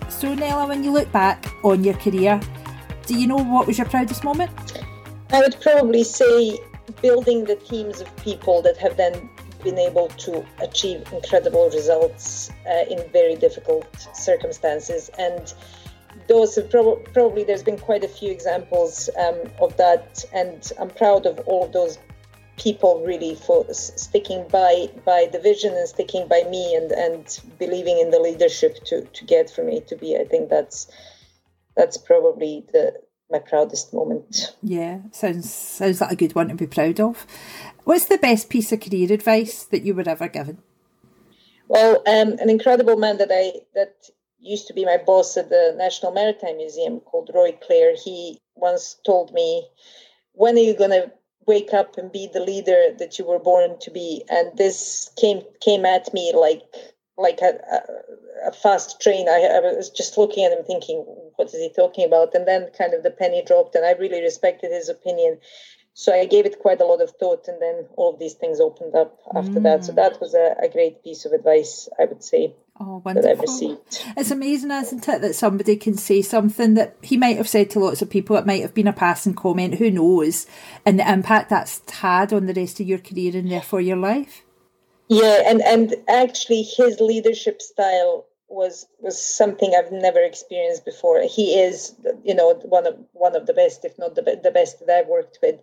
So, 0.07 0.35
Nela, 0.35 0.67
when 0.67 0.83
you 0.83 0.91
look 0.91 1.11
back 1.11 1.47
on 1.63 1.83
your 1.83 1.95
career, 1.95 2.39
do 3.13 3.19
you 3.19 3.27
know 3.27 3.37
what 3.37 3.67
was 3.67 3.77
your 3.77 3.87
proudest 3.87 4.23
moment? 4.23 4.83
I 5.31 5.39
would 5.39 5.55
probably 5.61 6.03
say 6.03 6.59
building 7.01 7.45
the 7.45 7.55
teams 7.55 8.01
of 8.01 8.15
people 8.17 8.61
that 8.63 8.75
have 8.77 8.97
then 8.97 9.29
been 9.63 9.77
able 9.77 10.07
to 10.09 10.43
achieve 10.61 11.05
incredible 11.13 11.69
results 11.69 12.49
uh, 12.67 12.85
in 12.89 13.07
very 13.11 13.35
difficult 13.35 13.85
circumstances. 14.13 15.09
And 15.17 15.53
those 16.27 16.59
prob- 16.71 17.05
probably 17.13 17.43
there's 17.43 17.63
been 17.63 17.77
quite 17.77 18.03
a 18.03 18.07
few 18.07 18.31
examples 18.31 19.09
um, 19.17 19.39
of 19.61 19.77
that, 19.77 20.25
and 20.33 20.71
I'm 20.79 20.89
proud 20.89 21.25
of 21.25 21.39
all 21.45 21.65
of 21.65 21.71
those 21.71 21.99
people 22.57 23.03
really 23.05 23.35
for 23.35 23.65
sticking 23.73 24.47
by 24.49 24.87
by 25.05 25.27
the 25.31 25.39
vision 25.39 25.73
and 25.73 25.87
sticking 25.87 26.27
by 26.27 26.43
me 26.49 26.75
and 26.75 26.91
and 26.91 27.39
believing 27.57 27.97
in 27.99 28.11
the 28.11 28.19
leadership 28.19 28.83
to 28.85 29.01
to 29.01 29.25
get 29.25 29.49
from 29.49 29.69
A 29.69 29.79
to 29.81 29.95
B. 29.95 30.17
I 30.19 30.25
think 30.25 30.49
that's 30.49 30.87
that's 31.75 31.97
probably 31.97 32.65
the 32.71 33.01
my 33.31 33.39
proudest 33.39 33.93
moment. 33.93 34.55
Yeah, 34.61 34.99
sounds 35.11 35.51
sounds 35.51 36.01
like 36.01 36.11
a 36.11 36.15
good 36.15 36.35
one 36.35 36.49
to 36.49 36.55
be 36.55 36.67
proud 36.67 36.99
of. 36.99 37.25
What's 37.83 38.05
the 38.05 38.17
best 38.17 38.49
piece 38.49 38.71
of 38.71 38.79
career 38.79 39.11
advice 39.11 39.63
that 39.65 39.83
you 39.83 39.95
were 39.95 40.07
ever 40.07 40.27
given? 40.27 40.59
Well, 41.67 42.03
um, 42.07 42.33
an 42.39 42.49
incredible 42.49 42.97
man 42.97 43.17
that 43.17 43.31
I 43.31 43.61
that 43.73 43.95
used 44.39 44.67
to 44.67 44.73
be 44.73 44.85
my 44.85 44.97
boss 44.97 45.37
at 45.37 45.49
the 45.49 45.73
National 45.77 46.11
Maritime 46.11 46.57
Museum 46.57 46.99
called 46.99 47.31
Roy 47.33 47.53
Clare. 47.53 47.95
He 47.95 48.39
once 48.55 48.97
told 49.05 49.33
me, 49.33 49.67
"When 50.33 50.55
are 50.55 50.61
you 50.61 50.75
going 50.75 50.91
to 50.91 51.11
wake 51.47 51.73
up 51.73 51.97
and 51.97 52.11
be 52.11 52.27
the 52.27 52.39
leader 52.39 52.93
that 52.99 53.17
you 53.17 53.25
were 53.25 53.39
born 53.39 53.79
to 53.79 53.91
be?" 53.91 54.23
And 54.29 54.55
this 54.57 55.09
came 55.17 55.41
came 55.59 55.85
at 55.85 56.13
me 56.13 56.33
like 56.33 56.63
like 57.17 57.39
a, 57.41 57.59
a, 57.71 58.49
a 58.49 58.51
fast 58.51 59.01
train. 59.01 59.29
I, 59.29 59.41
I, 59.55 59.59
was 59.59 59.89
just 59.89 60.17
looking 60.17 60.45
at 60.45 60.51
him, 60.51 60.65
thinking, 60.65 60.97
"What 61.35 61.47
is 61.47 61.53
he 61.53 61.71
talking 61.75 62.05
about?" 62.05 62.33
And 62.33 62.47
then 62.47 62.69
kind 62.77 62.93
of 62.93 63.03
the 63.03 63.11
penny 63.11 63.43
dropped, 63.45 63.75
and 63.75 63.85
I 63.85 63.91
really 63.93 64.21
respected 64.21 64.71
his 64.71 64.89
opinion. 64.89 65.39
So 65.95 66.11
I 66.11 66.25
gave 66.25 66.47
it 66.47 66.59
quite 66.59 66.81
a 66.81 66.85
lot 66.85 67.01
of 67.01 67.11
thought, 67.11 67.47
and 67.47 67.61
then 67.61 67.85
all 67.95 68.13
of 68.13 68.19
these 68.19 68.33
things 68.33 68.59
opened 68.59 68.95
up 68.95 69.19
after 69.35 69.59
mm. 69.59 69.63
that. 69.63 69.85
So 69.85 69.91
that 69.91 70.19
was 70.19 70.33
a, 70.33 70.55
a 70.63 70.67
great 70.67 71.03
piece 71.03 71.25
of 71.25 71.33
advice, 71.33 71.87
I 71.99 72.05
would 72.05 72.23
say. 72.23 72.55
Oh, 72.79 73.03
wonderful. 73.05 73.79
It's 74.17 74.31
amazing, 74.31 74.71
isn't 74.71 75.07
it, 75.07 75.21
that 75.21 75.35
somebody 75.35 75.75
can 75.75 75.95
say 75.95 76.23
something 76.23 76.73
that 76.73 76.97
he 77.03 77.17
might 77.17 77.37
have 77.37 77.47
said 77.47 77.69
to 77.71 77.79
lots 77.79 78.01
of 78.01 78.09
people. 78.09 78.35
It 78.35 78.47
might 78.47 78.63
have 78.63 78.73
been 78.73 78.87
a 78.87 78.93
passing 78.93 79.35
comment, 79.35 79.75
who 79.75 79.91
knows, 79.91 80.47
and 80.83 80.97
the 80.97 81.07
impact 81.07 81.51
that's 81.51 81.87
had 81.91 82.33
on 82.33 82.47
the 82.47 82.53
rest 82.53 82.79
of 82.79 82.87
your 82.87 82.97
career 82.97 83.37
and 83.37 83.51
therefore 83.51 83.81
your 83.81 83.97
life. 83.97 84.43
Yeah, 85.09 85.43
and, 85.45 85.61
and 85.61 85.95
actually, 86.07 86.63
his 86.63 86.99
leadership 86.99 87.61
style 87.61 88.25
was 88.47 88.85
was 88.99 89.19
something 89.19 89.73
I've 89.75 89.91
never 89.91 90.19
experienced 90.19 90.85
before. 90.85 91.21
He 91.23 91.59
is, 91.59 91.95
you 92.23 92.35
know, 92.35 92.53
one 92.63 92.85
of 92.85 92.97
one 93.13 93.35
of 93.35 93.47
the 93.47 93.53
best, 93.53 93.83
if 93.85 93.97
not 93.97 94.15
the 94.15 94.39
the 94.41 94.51
best 94.51 94.79
that 94.79 94.89
I've 94.89 95.07
worked 95.07 95.39
with, 95.41 95.59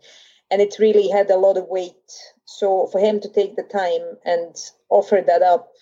and 0.51 0.61
it 0.61 0.77
really 0.79 1.09
had 1.09 1.31
a 1.31 1.37
lot 1.37 1.57
of 1.57 1.69
weight. 1.69 2.13
So 2.45 2.89
for 2.89 3.01
him 3.01 3.21
to 3.21 3.29
take 3.29 3.57
the 3.57 3.63
time 3.63 4.19
and 4.25 4.55
offer 4.91 5.23
that 5.27 5.43
up 5.43 5.73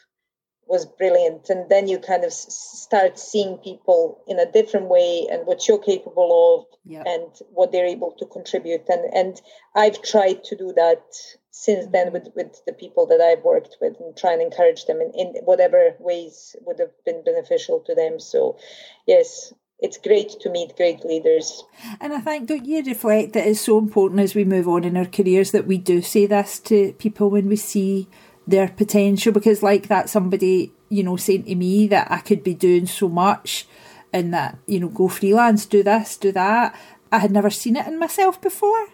was 0.69 0.85
brilliant 0.85 1.49
and 1.49 1.69
then 1.71 1.89
you 1.89 1.99
kind 1.99 2.25
of 2.25 2.33
start 2.33 3.19
seeing 3.19 3.57
people 3.59 4.23
in 4.29 4.39
a 4.39 4.51
different 4.53 4.87
way 4.87 5.27
and 5.31 5.47
what 5.47 5.67
you're 5.67 5.79
capable 5.79 6.31
of 6.55 6.79
yep. 6.85 7.07
and 7.07 7.27
what 7.53 7.73
they're 7.73 7.87
able 7.87 8.13
to 8.19 8.27
contribute 8.27 8.83
and 8.89 9.03
and 9.15 9.41
i've 9.75 10.01
tried 10.03 10.45
to 10.45 10.55
do 10.55 10.73
that 10.75 11.03
since 11.59 11.87
then 11.93 12.13
with 12.13 12.29
with 12.37 12.65
the 12.67 12.73
people 12.73 13.05
that 13.07 13.21
i've 13.21 13.43
worked 13.43 13.77
with 13.81 13.95
and 13.99 14.17
try 14.17 14.33
and 14.33 14.41
encourage 14.41 14.85
them 14.87 15.01
in, 15.01 15.11
in 15.15 15.29
whatever 15.45 15.97
ways 15.99 16.55
would 16.65 16.79
have 16.79 16.93
been 17.05 17.23
beneficial 17.25 17.81
to 17.81 17.95
them. 17.95 18.21
So 18.21 18.57
yes 19.07 19.53
it's 19.81 19.97
great 19.97 20.31
to 20.41 20.51
meet 20.51 20.77
great 20.77 21.05
leaders. 21.05 21.63
And 22.01 22.13
I 22.13 22.19
think, 22.19 22.49
don't 22.49 22.67
you 22.67 22.83
reflect 22.83 23.33
that 23.35 23.47
it's 23.47 23.61
so 23.61 23.79
important 23.79 24.21
as 24.21 24.35
we 24.35 24.45
move 24.45 24.67
on 24.67 24.83
in 24.83 24.97
our 24.97 25.07
careers 25.07 25.53
that 25.53 25.69
we 25.69 25.79
do 25.79 26.03
say 26.03 26.27
this 26.27 26.59
to 26.61 26.95
people 26.95 27.31
when 27.31 27.49
we 27.49 27.55
see 27.55 28.09
their 28.45 28.67
potential? 28.67 29.33
Because 29.33 29.63
like 29.63 29.87
that 29.87 30.09
somebody 30.09 30.73
you 30.89 31.03
know 31.03 31.17
saying 31.17 31.45
to 31.45 31.55
me 31.55 31.87
that 31.89 32.11
I 32.11 32.19
could 32.19 32.43
be 32.43 32.55
doing 32.55 32.87
so 32.87 33.09
much 33.09 33.69
and 34.13 34.35
that 34.35 34.59
you 34.67 34.81
know 34.81 34.89
go 34.89 35.07
freelance 35.07 35.67
do 35.67 35.83
this 35.83 36.17
do 36.17 36.33
that. 36.33 36.75
I 37.11 37.19
had 37.19 37.31
never 37.31 37.51
seen 37.51 37.77
it 37.77 37.87
in 37.87 37.99
myself 37.99 38.41
before 38.41 38.89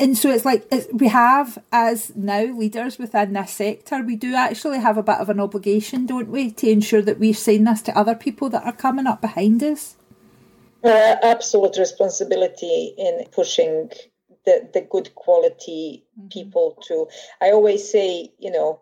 and 0.00 0.16
so 0.16 0.30
it's 0.30 0.44
like 0.44 0.66
it's, 0.72 0.88
we 0.92 1.08
have 1.08 1.62
as 1.70 2.16
now 2.16 2.42
leaders 2.42 2.98
within 2.98 3.34
this 3.34 3.52
sector 3.52 4.02
we 4.02 4.16
do 4.16 4.34
actually 4.34 4.78
have 4.78 4.96
a 4.96 5.02
bit 5.02 5.18
of 5.18 5.28
an 5.28 5.38
obligation 5.38 6.06
don't 6.06 6.28
we 6.28 6.50
to 6.50 6.68
ensure 6.68 7.02
that 7.02 7.20
we're 7.20 7.34
saying 7.34 7.64
this 7.64 7.82
to 7.82 7.96
other 7.96 8.14
people 8.14 8.48
that 8.48 8.64
are 8.64 8.72
coming 8.72 9.06
up 9.06 9.20
behind 9.20 9.62
us? 9.62 9.96
Uh, 10.82 11.16
absolute 11.22 11.76
responsibility 11.76 12.94
in 12.96 13.26
pushing 13.30 13.90
the, 14.46 14.68
the 14.72 14.80
good 14.80 15.14
quality 15.14 16.04
mm-hmm. 16.18 16.28
people 16.28 16.82
to 16.82 17.06
i 17.40 17.50
always 17.50 17.90
say 17.90 18.32
you 18.38 18.50
know 18.50 18.80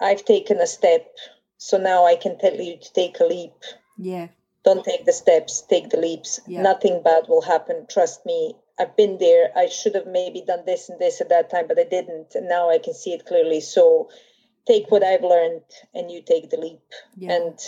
i've 0.00 0.24
taken 0.24 0.58
a 0.58 0.66
step 0.66 1.08
so 1.56 1.76
now 1.76 2.06
i 2.06 2.14
can 2.14 2.38
tell 2.38 2.54
you 2.54 2.76
to 2.78 2.92
take 2.92 3.18
a 3.20 3.24
leap. 3.24 3.52
Yeah. 4.00 4.28
Don't 4.64 4.84
take 4.84 5.04
the 5.04 5.12
steps 5.12 5.62
take 5.62 5.90
the 5.90 5.96
leaps. 5.96 6.38
Yeah. 6.46 6.62
nothing 6.62 7.02
bad 7.02 7.24
will 7.28 7.42
happen 7.42 7.86
trust 7.90 8.24
me 8.24 8.54
i've 8.78 8.96
been 8.96 9.18
there 9.18 9.50
i 9.56 9.66
should 9.66 9.94
have 9.94 10.06
maybe 10.06 10.42
done 10.46 10.64
this 10.66 10.88
and 10.88 10.98
this 10.98 11.20
at 11.20 11.28
that 11.28 11.50
time 11.50 11.66
but 11.68 11.78
i 11.78 11.84
didn't 11.84 12.34
and 12.34 12.48
now 12.48 12.70
i 12.70 12.78
can 12.78 12.94
see 12.94 13.12
it 13.12 13.26
clearly 13.26 13.60
so 13.60 14.08
take 14.66 14.90
what 14.90 15.02
i've 15.02 15.22
learned 15.22 15.62
and 15.94 16.10
you 16.10 16.22
take 16.22 16.50
the 16.50 16.56
leap 16.56 16.80
yeah. 17.16 17.32
and 17.32 17.58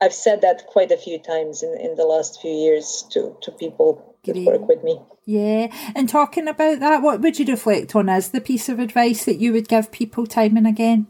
i've 0.00 0.14
said 0.14 0.40
that 0.42 0.66
quite 0.66 0.92
a 0.92 0.96
few 0.96 1.18
times 1.18 1.62
in, 1.62 1.78
in 1.80 1.94
the 1.96 2.04
last 2.04 2.40
few 2.40 2.50
years 2.50 3.04
to, 3.10 3.36
to 3.42 3.50
people 3.52 4.16
that 4.24 4.36
work 4.36 4.66
with 4.66 4.82
me 4.82 4.98
yeah, 5.26 5.74
and 5.96 6.08
talking 6.08 6.46
about 6.46 6.78
that, 6.78 7.02
what 7.02 7.20
would 7.20 7.36
you 7.36 7.44
reflect 7.46 7.96
on 7.96 8.08
as 8.08 8.30
the 8.30 8.40
piece 8.40 8.68
of 8.68 8.78
advice 8.78 9.24
that 9.24 9.40
you 9.40 9.52
would 9.52 9.66
give 9.66 9.90
people 9.90 10.24
time 10.24 10.56
and 10.56 10.68
again? 10.68 11.08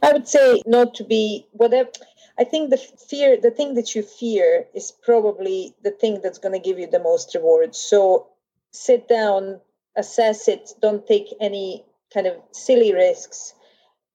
I 0.00 0.12
would 0.12 0.28
say 0.28 0.62
not 0.66 0.94
to 0.94 1.04
be 1.04 1.44
whatever. 1.50 1.90
I 2.38 2.44
think 2.44 2.70
the 2.70 2.76
fear, 2.76 3.36
the 3.40 3.50
thing 3.50 3.74
that 3.74 3.96
you 3.96 4.02
fear, 4.02 4.66
is 4.72 4.92
probably 4.92 5.74
the 5.82 5.90
thing 5.90 6.20
that's 6.22 6.38
going 6.38 6.52
to 6.52 6.64
give 6.64 6.78
you 6.78 6.86
the 6.86 7.00
most 7.00 7.34
reward. 7.34 7.74
So 7.74 8.28
sit 8.74 9.08
down, 9.08 9.60
assess 9.96 10.48
it, 10.48 10.70
don't 10.82 11.06
take 11.06 11.28
any 11.40 11.84
kind 12.12 12.26
of 12.26 12.36
silly 12.52 12.92
risks, 12.92 13.54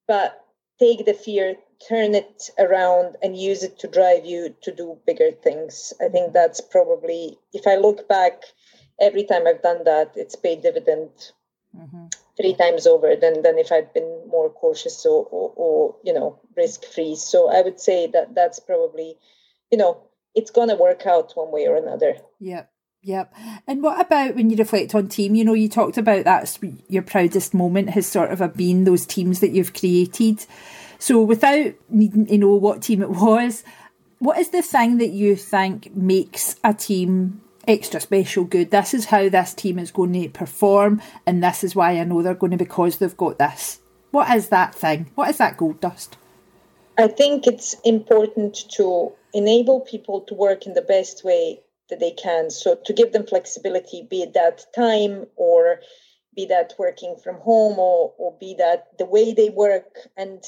but 0.07 0.43
take 0.79 1.05
the 1.05 1.13
fear, 1.13 1.55
turn 1.87 2.13
it 2.13 2.49
around, 2.59 3.15
and 3.23 3.37
use 3.37 3.63
it 3.63 3.79
to 3.79 3.87
drive 3.87 4.25
you 4.25 4.55
to 4.61 4.71
do 4.71 4.97
bigger 5.05 5.31
things. 5.31 5.93
I 6.01 6.09
think 6.09 6.33
that's 6.33 6.61
probably, 6.61 7.37
if 7.53 7.65
I 7.65 7.75
look 7.75 8.07
back, 8.07 8.43
every 8.99 9.23
time 9.23 9.47
I've 9.47 9.61
done 9.61 9.83
that, 9.85 10.11
it's 10.15 10.35
paid 10.35 10.61
dividend 10.61 11.09
mm-hmm. 11.75 12.07
three 12.37 12.53
times 12.55 12.85
over 12.85 13.15
than 13.15 13.41
than 13.41 13.57
if 13.57 13.71
I'd 13.71 13.93
been 13.93 14.27
more 14.27 14.49
cautious 14.49 15.05
or, 15.05 15.25
or, 15.25 15.53
or 15.55 15.95
you 16.03 16.13
know 16.13 16.39
risk 16.55 16.83
free. 16.83 17.15
So 17.15 17.49
I 17.49 17.61
would 17.61 17.79
say 17.79 18.07
that 18.07 18.35
that's 18.35 18.59
probably 18.59 19.15
you 19.71 19.77
know 19.77 20.01
it's 20.35 20.51
going 20.51 20.69
to 20.69 20.75
work 20.75 21.05
out 21.05 21.31
one 21.35 21.51
way 21.51 21.67
or 21.67 21.75
another. 21.75 22.15
Yep. 22.39 22.71
Yep. 23.03 23.33
And 23.65 23.81
what 23.81 23.99
about 23.99 24.35
when 24.35 24.49
you 24.49 24.57
reflect 24.57 24.93
on 24.93 25.07
team? 25.07 25.35
You 25.35 25.45
know, 25.45 25.53
you 25.53 25.69
talked 25.69 25.97
about 25.97 26.25
that's 26.25 26.59
your 26.89 27.03
proudest 27.03 27.53
moment 27.53 27.91
has 27.91 28.05
sort 28.05 28.31
of 28.31 28.55
been 28.55 28.83
those 28.83 29.05
teams 29.05 29.39
that 29.39 29.51
you've 29.51 29.73
created. 29.73 30.45
So 30.99 31.21
without 31.21 31.73
needing 31.89 32.25
to 32.25 32.37
know 32.37 32.55
what 32.55 32.81
team 32.81 33.01
it 33.01 33.09
was, 33.09 33.63
what 34.19 34.37
is 34.37 34.49
the 34.49 34.61
thing 34.61 34.97
that 34.97 35.11
you 35.11 35.35
think 35.35 35.95
makes 35.95 36.57
a 36.63 36.73
team 36.73 37.41
extra 37.69 37.99
special 37.99 38.43
good. 38.43 38.71
This 38.71 38.93
is 38.93 39.05
how 39.05 39.29
this 39.29 39.53
team 39.53 39.79
is 39.79 39.91
going 39.91 40.13
to 40.13 40.29
perform, 40.29 41.01
and 41.25 41.43
this 41.43 41.63
is 41.63 41.75
why 41.75 41.99
I 41.99 42.03
know 42.03 42.21
they're 42.21 42.33
going 42.33 42.51
to 42.51 42.57
because 42.57 42.97
they've 42.97 43.15
got 43.15 43.37
this. 43.37 43.79
What 44.11 44.35
is 44.35 44.49
that 44.49 44.73
thing? 44.73 45.11
What 45.15 45.29
is 45.29 45.37
that 45.37 45.57
gold 45.57 45.79
dust? 45.79 46.17
I 46.97 47.07
think 47.07 47.45
it's 47.47 47.75
important 47.85 48.57
to 48.71 49.13
enable 49.33 49.81
people 49.81 50.21
to 50.21 50.33
work 50.33 50.65
in 50.65 50.73
the 50.73 50.81
best 50.81 51.23
way 51.23 51.61
that 51.89 51.99
they 51.99 52.11
can. 52.11 52.49
So 52.49 52.75
to 52.85 52.93
give 52.93 53.11
them 53.11 53.25
flexibility, 53.25 54.05
be 54.09 54.21
it 54.21 54.33
that 54.33 54.65
time 54.75 55.27
or 55.35 55.81
be 56.35 56.45
that 56.47 56.73
working 56.77 57.15
from 57.23 57.35
home 57.37 57.79
or, 57.79 58.13
or 58.17 58.37
be 58.39 58.55
that 58.59 58.97
the 58.97 59.05
way 59.05 59.33
they 59.33 59.49
work 59.49 59.97
and 60.15 60.43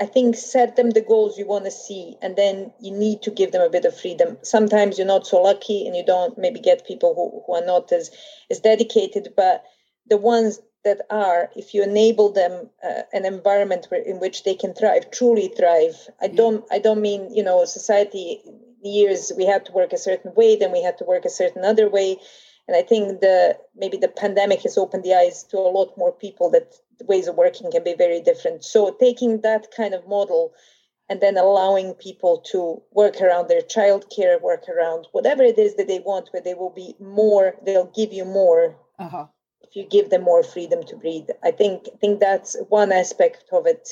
I 0.00 0.06
think 0.06 0.34
set 0.34 0.74
them 0.74 0.90
the 0.90 1.00
goals 1.00 1.38
you 1.38 1.46
want 1.46 1.66
to 1.66 1.70
see, 1.70 2.16
and 2.20 2.34
then 2.34 2.72
you 2.80 2.90
need 2.90 3.22
to 3.22 3.30
give 3.30 3.52
them 3.52 3.62
a 3.62 3.70
bit 3.70 3.84
of 3.84 3.98
freedom. 3.98 4.38
Sometimes 4.42 4.98
you're 4.98 5.06
not 5.06 5.26
so 5.26 5.40
lucky, 5.40 5.86
and 5.86 5.94
you 5.94 6.04
don't 6.04 6.36
maybe 6.36 6.58
get 6.58 6.86
people 6.86 7.14
who, 7.14 7.42
who 7.46 7.54
are 7.54 7.64
not 7.64 7.92
as 7.92 8.10
as 8.50 8.58
dedicated. 8.58 9.34
But 9.36 9.62
the 10.08 10.16
ones 10.16 10.60
that 10.84 11.00
are, 11.10 11.48
if 11.56 11.74
you 11.74 11.82
enable 11.82 12.32
them 12.32 12.68
uh, 12.82 13.02
an 13.12 13.24
environment 13.24 13.86
where, 13.88 14.02
in 14.02 14.18
which 14.18 14.42
they 14.42 14.54
can 14.54 14.74
thrive, 14.74 15.10
truly 15.10 15.48
thrive. 15.48 15.96
I 16.20 16.26
don't 16.26 16.64
I 16.72 16.80
don't 16.80 17.00
mean 17.00 17.32
you 17.32 17.44
know 17.44 17.64
society 17.64 18.42
years 18.88 19.32
we 19.36 19.46
had 19.46 19.66
to 19.66 19.72
work 19.72 19.92
a 19.92 19.98
certain 19.98 20.34
way, 20.34 20.56
then 20.56 20.72
we 20.72 20.82
had 20.82 20.98
to 20.98 21.04
work 21.04 21.24
a 21.24 21.30
certain 21.30 21.64
other 21.64 21.88
way. 21.88 22.18
And 22.66 22.76
I 22.76 22.82
think 22.82 23.20
the 23.20 23.58
maybe 23.76 23.98
the 23.98 24.08
pandemic 24.08 24.62
has 24.62 24.78
opened 24.78 25.04
the 25.04 25.14
eyes 25.14 25.44
to 25.50 25.58
a 25.58 25.74
lot 25.78 25.96
more 25.98 26.12
people 26.12 26.50
that 26.50 26.74
ways 27.02 27.28
of 27.28 27.36
working 27.36 27.70
can 27.70 27.84
be 27.84 27.94
very 27.94 28.20
different. 28.20 28.64
So 28.64 28.96
taking 28.98 29.40
that 29.42 29.68
kind 29.76 29.94
of 29.94 30.08
model 30.08 30.52
and 31.08 31.20
then 31.20 31.36
allowing 31.36 31.94
people 31.94 32.38
to 32.52 32.82
work 32.92 33.20
around 33.20 33.48
their 33.48 33.60
childcare, 33.60 34.40
work 34.40 34.64
around 34.68 35.06
whatever 35.12 35.42
it 35.42 35.58
is 35.58 35.74
that 35.76 35.86
they 35.86 35.98
want, 35.98 36.28
where 36.30 36.42
they 36.42 36.54
will 36.54 36.70
be 36.70 36.94
more, 36.98 37.54
they'll 37.64 37.92
give 37.94 38.12
you 38.12 38.24
more 38.24 38.76
uh-huh. 38.98 39.26
if 39.60 39.76
you 39.76 39.84
give 39.84 40.08
them 40.08 40.22
more 40.22 40.42
freedom 40.42 40.82
to 40.84 40.96
breathe. 40.96 41.28
I 41.42 41.50
think 41.50 41.88
I 41.92 41.96
think 41.98 42.20
that's 42.20 42.56
one 42.68 42.92
aspect 42.92 43.44
of 43.52 43.66
it. 43.66 43.90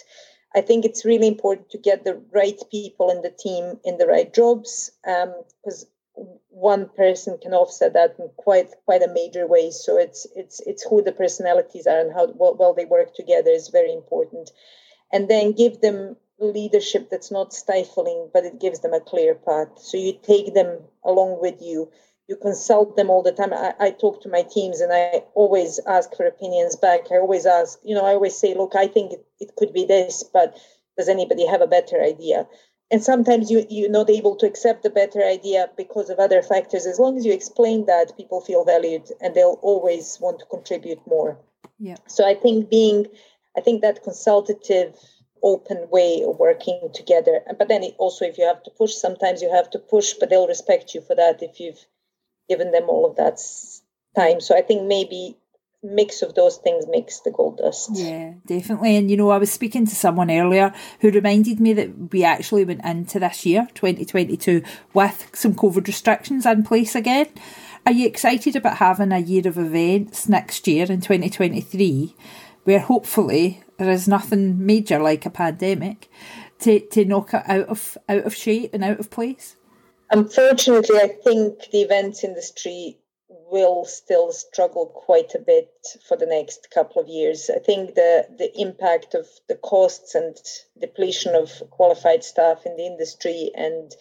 I 0.55 0.61
think 0.61 0.85
it's 0.85 1.05
really 1.05 1.29
important 1.29 1.71
to 1.71 1.79
get 1.79 2.05
the 2.05 2.21
right 2.33 2.61
people 2.71 3.11
in 3.11 3.23
the 3.23 3.31
team 3.31 3.79
in 3.85 3.99
the 3.99 4.07
right 4.07 4.33
jobs 4.33 4.91
because 5.03 5.87
um, 6.17 6.27
one 6.51 6.89
person 6.91 7.39
can 7.41 7.55
offset 7.55 7.95
that 7.95 8.17
in 8.19 8.29
quite 8.37 8.71
quite 8.85 9.03
a 9.03 9.13
major 9.13 9.47
way. 9.47 9.71
So 9.71 9.99
it's 9.99 10.27
it's 10.37 10.61
it's 10.61 10.83
who 10.83 11.03
the 11.03 11.13
personalities 11.13 11.87
are 11.87 12.01
and 12.01 12.13
how 12.13 12.27
well, 12.35 12.55
well 12.55 12.75
they 12.75 12.85
work 12.85 13.15
together 13.15 13.51
is 13.51 13.69
very 13.69 13.93
important, 13.93 14.51
and 15.13 15.29
then 15.29 15.53
give 15.53 15.81
them 15.81 16.17
leadership 16.39 17.09
that's 17.11 17.31
not 17.31 17.55
stifling, 17.55 18.29
but 18.33 18.45
it 18.45 18.61
gives 18.61 18.81
them 18.81 18.93
a 18.93 19.01
clear 19.01 19.35
path. 19.35 19.79
So 19.79 19.97
you 19.97 20.19
take 20.23 20.55
them 20.55 20.79
along 21.05 21.41
with 21.41 21.63
you. 21.63 21.91
You 22.29 22.37
consult 22.37 22.97
them 22.97 23.11
all 23.11 23.23
the 23.23 23.33
time. 23.33 23.53
I, 23.53 23.75
I 23.81 23.91
talk 23.91 24.23
to 24.23 24.29
my 24.29 24.43
teams 24.43 24.81
and 24.81 24.93
I 24.93 25.25
always 25.35 25.81
ask 25.87 26.15
for 26.15 26.25
opinions 26.25 26.77
back. 26.77 27.11
I 27.11 27.17
always 27.17 27.47
ask, 27.47 27.79
you 27.85 27.95
know, 27.95 28.05
I 28.05 28.13
always 28.13 28.37
say, 28.37 28.55
look, 28.55 28.75
I 28.77 28.87
think 28.87 29.13
it, 29.13 29.27
it 29.41 29.57
could 29.57 29.73
be 29.73 29.85
this, 29.85 30.23
but 30.23 30.57
does 30.97 31.09
anybody 31.09 31.47
have 31.47 31.61
a 31.61 31.67
better 31.67 32.01
idea? 32.03 32.47
And 32.91 33.03
sometimes 33.03 33.51
you, 33.51 33.67
you're 33.71 33.91
not 33.91 34.11
able 34.11 34.37
to 34.37 34.47
accept 34.47 34.83
the 34.83 34.91
better 34.91 35.23
idea 35.23 35.71
because 35.77 36.11
of 36.11 36.19
other 36.19 36.43
factors. 36.43 36.87
As 36.87 36.99
long 36.99 37.17
as 37.17 37.25
you 37.25 37.33
explain 37.33 37.87
that, 37.87 38.17
people 38.17 38.41
feel 38.41 38.65
valued 38.65 39.11
and 39.21 39.35
they'll 39.35 39.59
always 39.63 40.19
want 40.21 40.41
to 40.41 40.47
contribute 40.47 41.01
more. 41.07 41.39
Yeah. 41.79 41.97
So 42.07 42.29
I 42.29 42.35
think 42.35 42.69
being, 42.69 43.07
I 43.57 43.63
think 43.63 43.81
that 43.81 44.05
consultative 44.05 44.95
open 45.43 45.89
way 45.91 46.23
of 46.23 46.39
working 46.39 46.91
together. 46.95 47.41
But 47.59 47.69
then 47.69 47.83
it 47.83 47.95
also, 47.99 48.25
if 48.25 48.39
you 48.39 48.47
have 48.47 48.63
to 48.65 48.71
push, 48.71 48.95
sometimes 48.95 49.43
you 49.43 49.51
have 49.51 49.71
to 49.71 49.79
push, 49.79 50.13
but 50.15 50.31
they'll 50.31 50.47
respect 50.47 50.95
you 50.95 51.01
for 51.01 51.17
that 51.17 51.43
if 51.43 51.59
you've 51.61 51.85
given 52.49 52.73
them 52.73 52.85
all 52.89 53.07
of 53.09 53.17
that 53.17 53.41
time. 54.17 54.41
So 54.41 54.57
I 54.57 54.63
think 54.63 54.85
maybe 54.85 55.37
mix 55.83 56.23
of 56.23 56.35
those 56.35 56.59
things 56.59 56.87
makes 56.87 57.21
the 57.21 57.31
gold 57.31 57.59
dust. 57.59 57.91
Yeah, 57.93 58.35
definitely. 58.47 58.97
And 58.97 59.11
you 59.11 59.17
know, 59.17 59.31
I 59.31 59.39
was 59.39 59.53
speaking 59.53 59.87
to 59.87 59.95
someone 59.95 60.31
earlier 60.31 60.73
who 61.01 61.11
reminded 61.11 61.61
me 61.61 61.73
that 61.73 62.13
we 62.13 62.25
actually 62.25 62.65
went 62.65 62.85
into 62.85 63.19
this 63.19 63.45
year, 63.45 63.67
2022, 63.75 64.63
with 64.95 65.31
some 65.35 65.55
COVID 65.55 65.87
restrictions 65.87 66.47
in 66.47 66.63
place 66.63 66.95
again. 66.95 67.29
Are 67.85 67.93
you 67.93 68.07
excited 68.07 68.55
about 68.55 68.77
having 68.77 69.11
a 69.11 69.19
year 69.19 69.47
of 69.49 69.59
events 69.59 70.29
next 70.29 70.69
year 70.69 70.85
in 70.85 71.01
2023 71.01 72.15
where 72.63 72.79
hopefully 72.79 73.65
there 73.77 73.91
is 73.91 74.07
nothing 74.07 74.65
major 74.65 75.01
like 75.01 75.27
a 75.27 75.31
pandemic 75.31 76.09
to, 76.61 76.79
to 76.79 77.05
knock 77.05 77.35
it 77.35 77.43
out 77.47 77.67
of 77.67 77.99
out 78.09 78.25
of 78.25 78.37
shape 78.37 78.73
and 78.73 78.85
out 78.85 79.01
of 79.01 79.11
place? 79.11 79.57
Unfortunately, 80.13 80.99
I 80.99 81.09
think 81.09 81.71
the 81.71 81.81
events 81.81 82.23
industry 82.23 82.99
will 83.29 83.87
still 83.87 84.31
struggle 84.31 84.87
quite 84.87 85.35
a 85.35 85.39
bit 85.39 85.71
for 86.07 86.19
the 86.19 86.27
next 86.27 86.71
couple 86.71 87.01
of 87.01 87.09
years. 87.09 87.49
I 87.49 87.59
think 87.59 87.95
the 87.95 88.27
the 88.39 88.53
impact 88.61 89.15
of 89.15 89.27
the 89.49 89.55
costs 89.55 90.15
and 90.15 90.37
depletion 90.79 91.35
of 91.35 91.51
qualified 91.71 92.25
staff 92.25 92.67
in 92.67 92.77
the 92.77 92.85
industry 92.85 93.51
and 93.55 93.95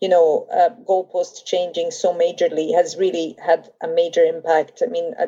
you 0.00 0.08
know 0.08 0.46
uh, 0.50 0.70
goalposts 0.88 1.44
changing 1.44 1.90
so 1.90 2.14
majorly 2.14 2.74
has 2.74 2.96
really 2.96 3.36
had 3.38 3.70
a 3.82 3.88
major 3.88 4.24
impact. 4.24 4.82
I 4.82 4.86
mean, 4.86 5.12
uh, 5.18 5.26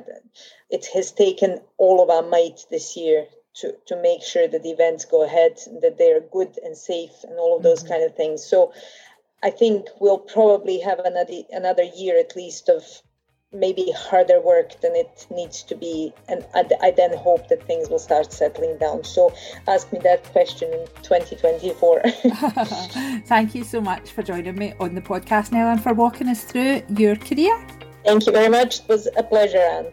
it 0.71 0.87
has 0.95 1.13
taken 1.13 1.61
all 1.77 2.03
of 2.03 2.09
our 2.09 2.23
might 2.23 2.65
this 2.71 2.97
year 2.97 3.27
to, 3.55 3.75
to 3.87 4.01
make 4.01 4.23
sure 4.23 4.49
that 4.49 4.63
the 4.63 4.71
events 4.71 5.05
go 5.05 5.23
ahead, 5.23 5.59
that 5.83 5.99
they 5.99 6.13
are 6.13 6.21
good 6.21 6.59
and 6.65 6.77
safe, 6.77 7.13
and 7.25 7.39
all 7.39 7.57
of 7.57 7.63
those 7.63 7.81
mm-hmm. 7.81 7.93
kind 7.93 8.05
of 8.05 8.17
things. 8.17 8.43
So, 8.43 8.73
I 9.43 9.51
think 9.51 9.87
we'll 10.01 10.19
probably 10.19 10.79
have 10.81 11.01
another 11.01 11.43
another 11.51 11.83
year 11.83 12.19
at 12.19 12.37
least 12.37 12.69
of 12.69 12.85
maybe 13.53 13.93
harder 13.95 14.41
work 14.41 14.81
than 14.81 14.95
it 14.95 15.27
needs 15.31 15.63
to 15.65 15.75
be, 15.75 16.13
and 16.29 16.45
I, 16.55 16.65
I 16.81 16.91
then 16.91 17.15
hope 17.17 17.49
that 17.49 17.67
things 17.67 17.91
will 17.91 17.99
start 17.99 18.33
settling 18.33 18.79
down. 18.79 19.05
So, 19.05 19.33
ask 19.69 19.93
me 19.93 19.99
that 20.05 20.25
question 20.33 20.73
in 20.73 20.87
2024. 21.03 22.03
Thank 23.27 23.55
you 23.55 23.65
so 23.65 23.81
much 23.81 24.11
for 24.11 24.23
joining 24.23 24.57
me 24.57 24.73
on 24.81 24.95
the 24.95 25.03
podcast, 25.03 25.53
Nell, 25.53 25.69
and 25.69 25.83
for 25.83 25.93
walking 25.93 26.29
us 26.29 26.45
through 26.45 26.83
your 26.97 27.17
career. 27.17 27.67
Thank 28.05 28.27
you 28.27 28.33
very 28.33 28.49
much. 28.49 28.81
It 28.81 28.89
was 28.89 29.07
a 29.17 29.23
pleasure, 29.23 29.59
Anne. 29.59 29.87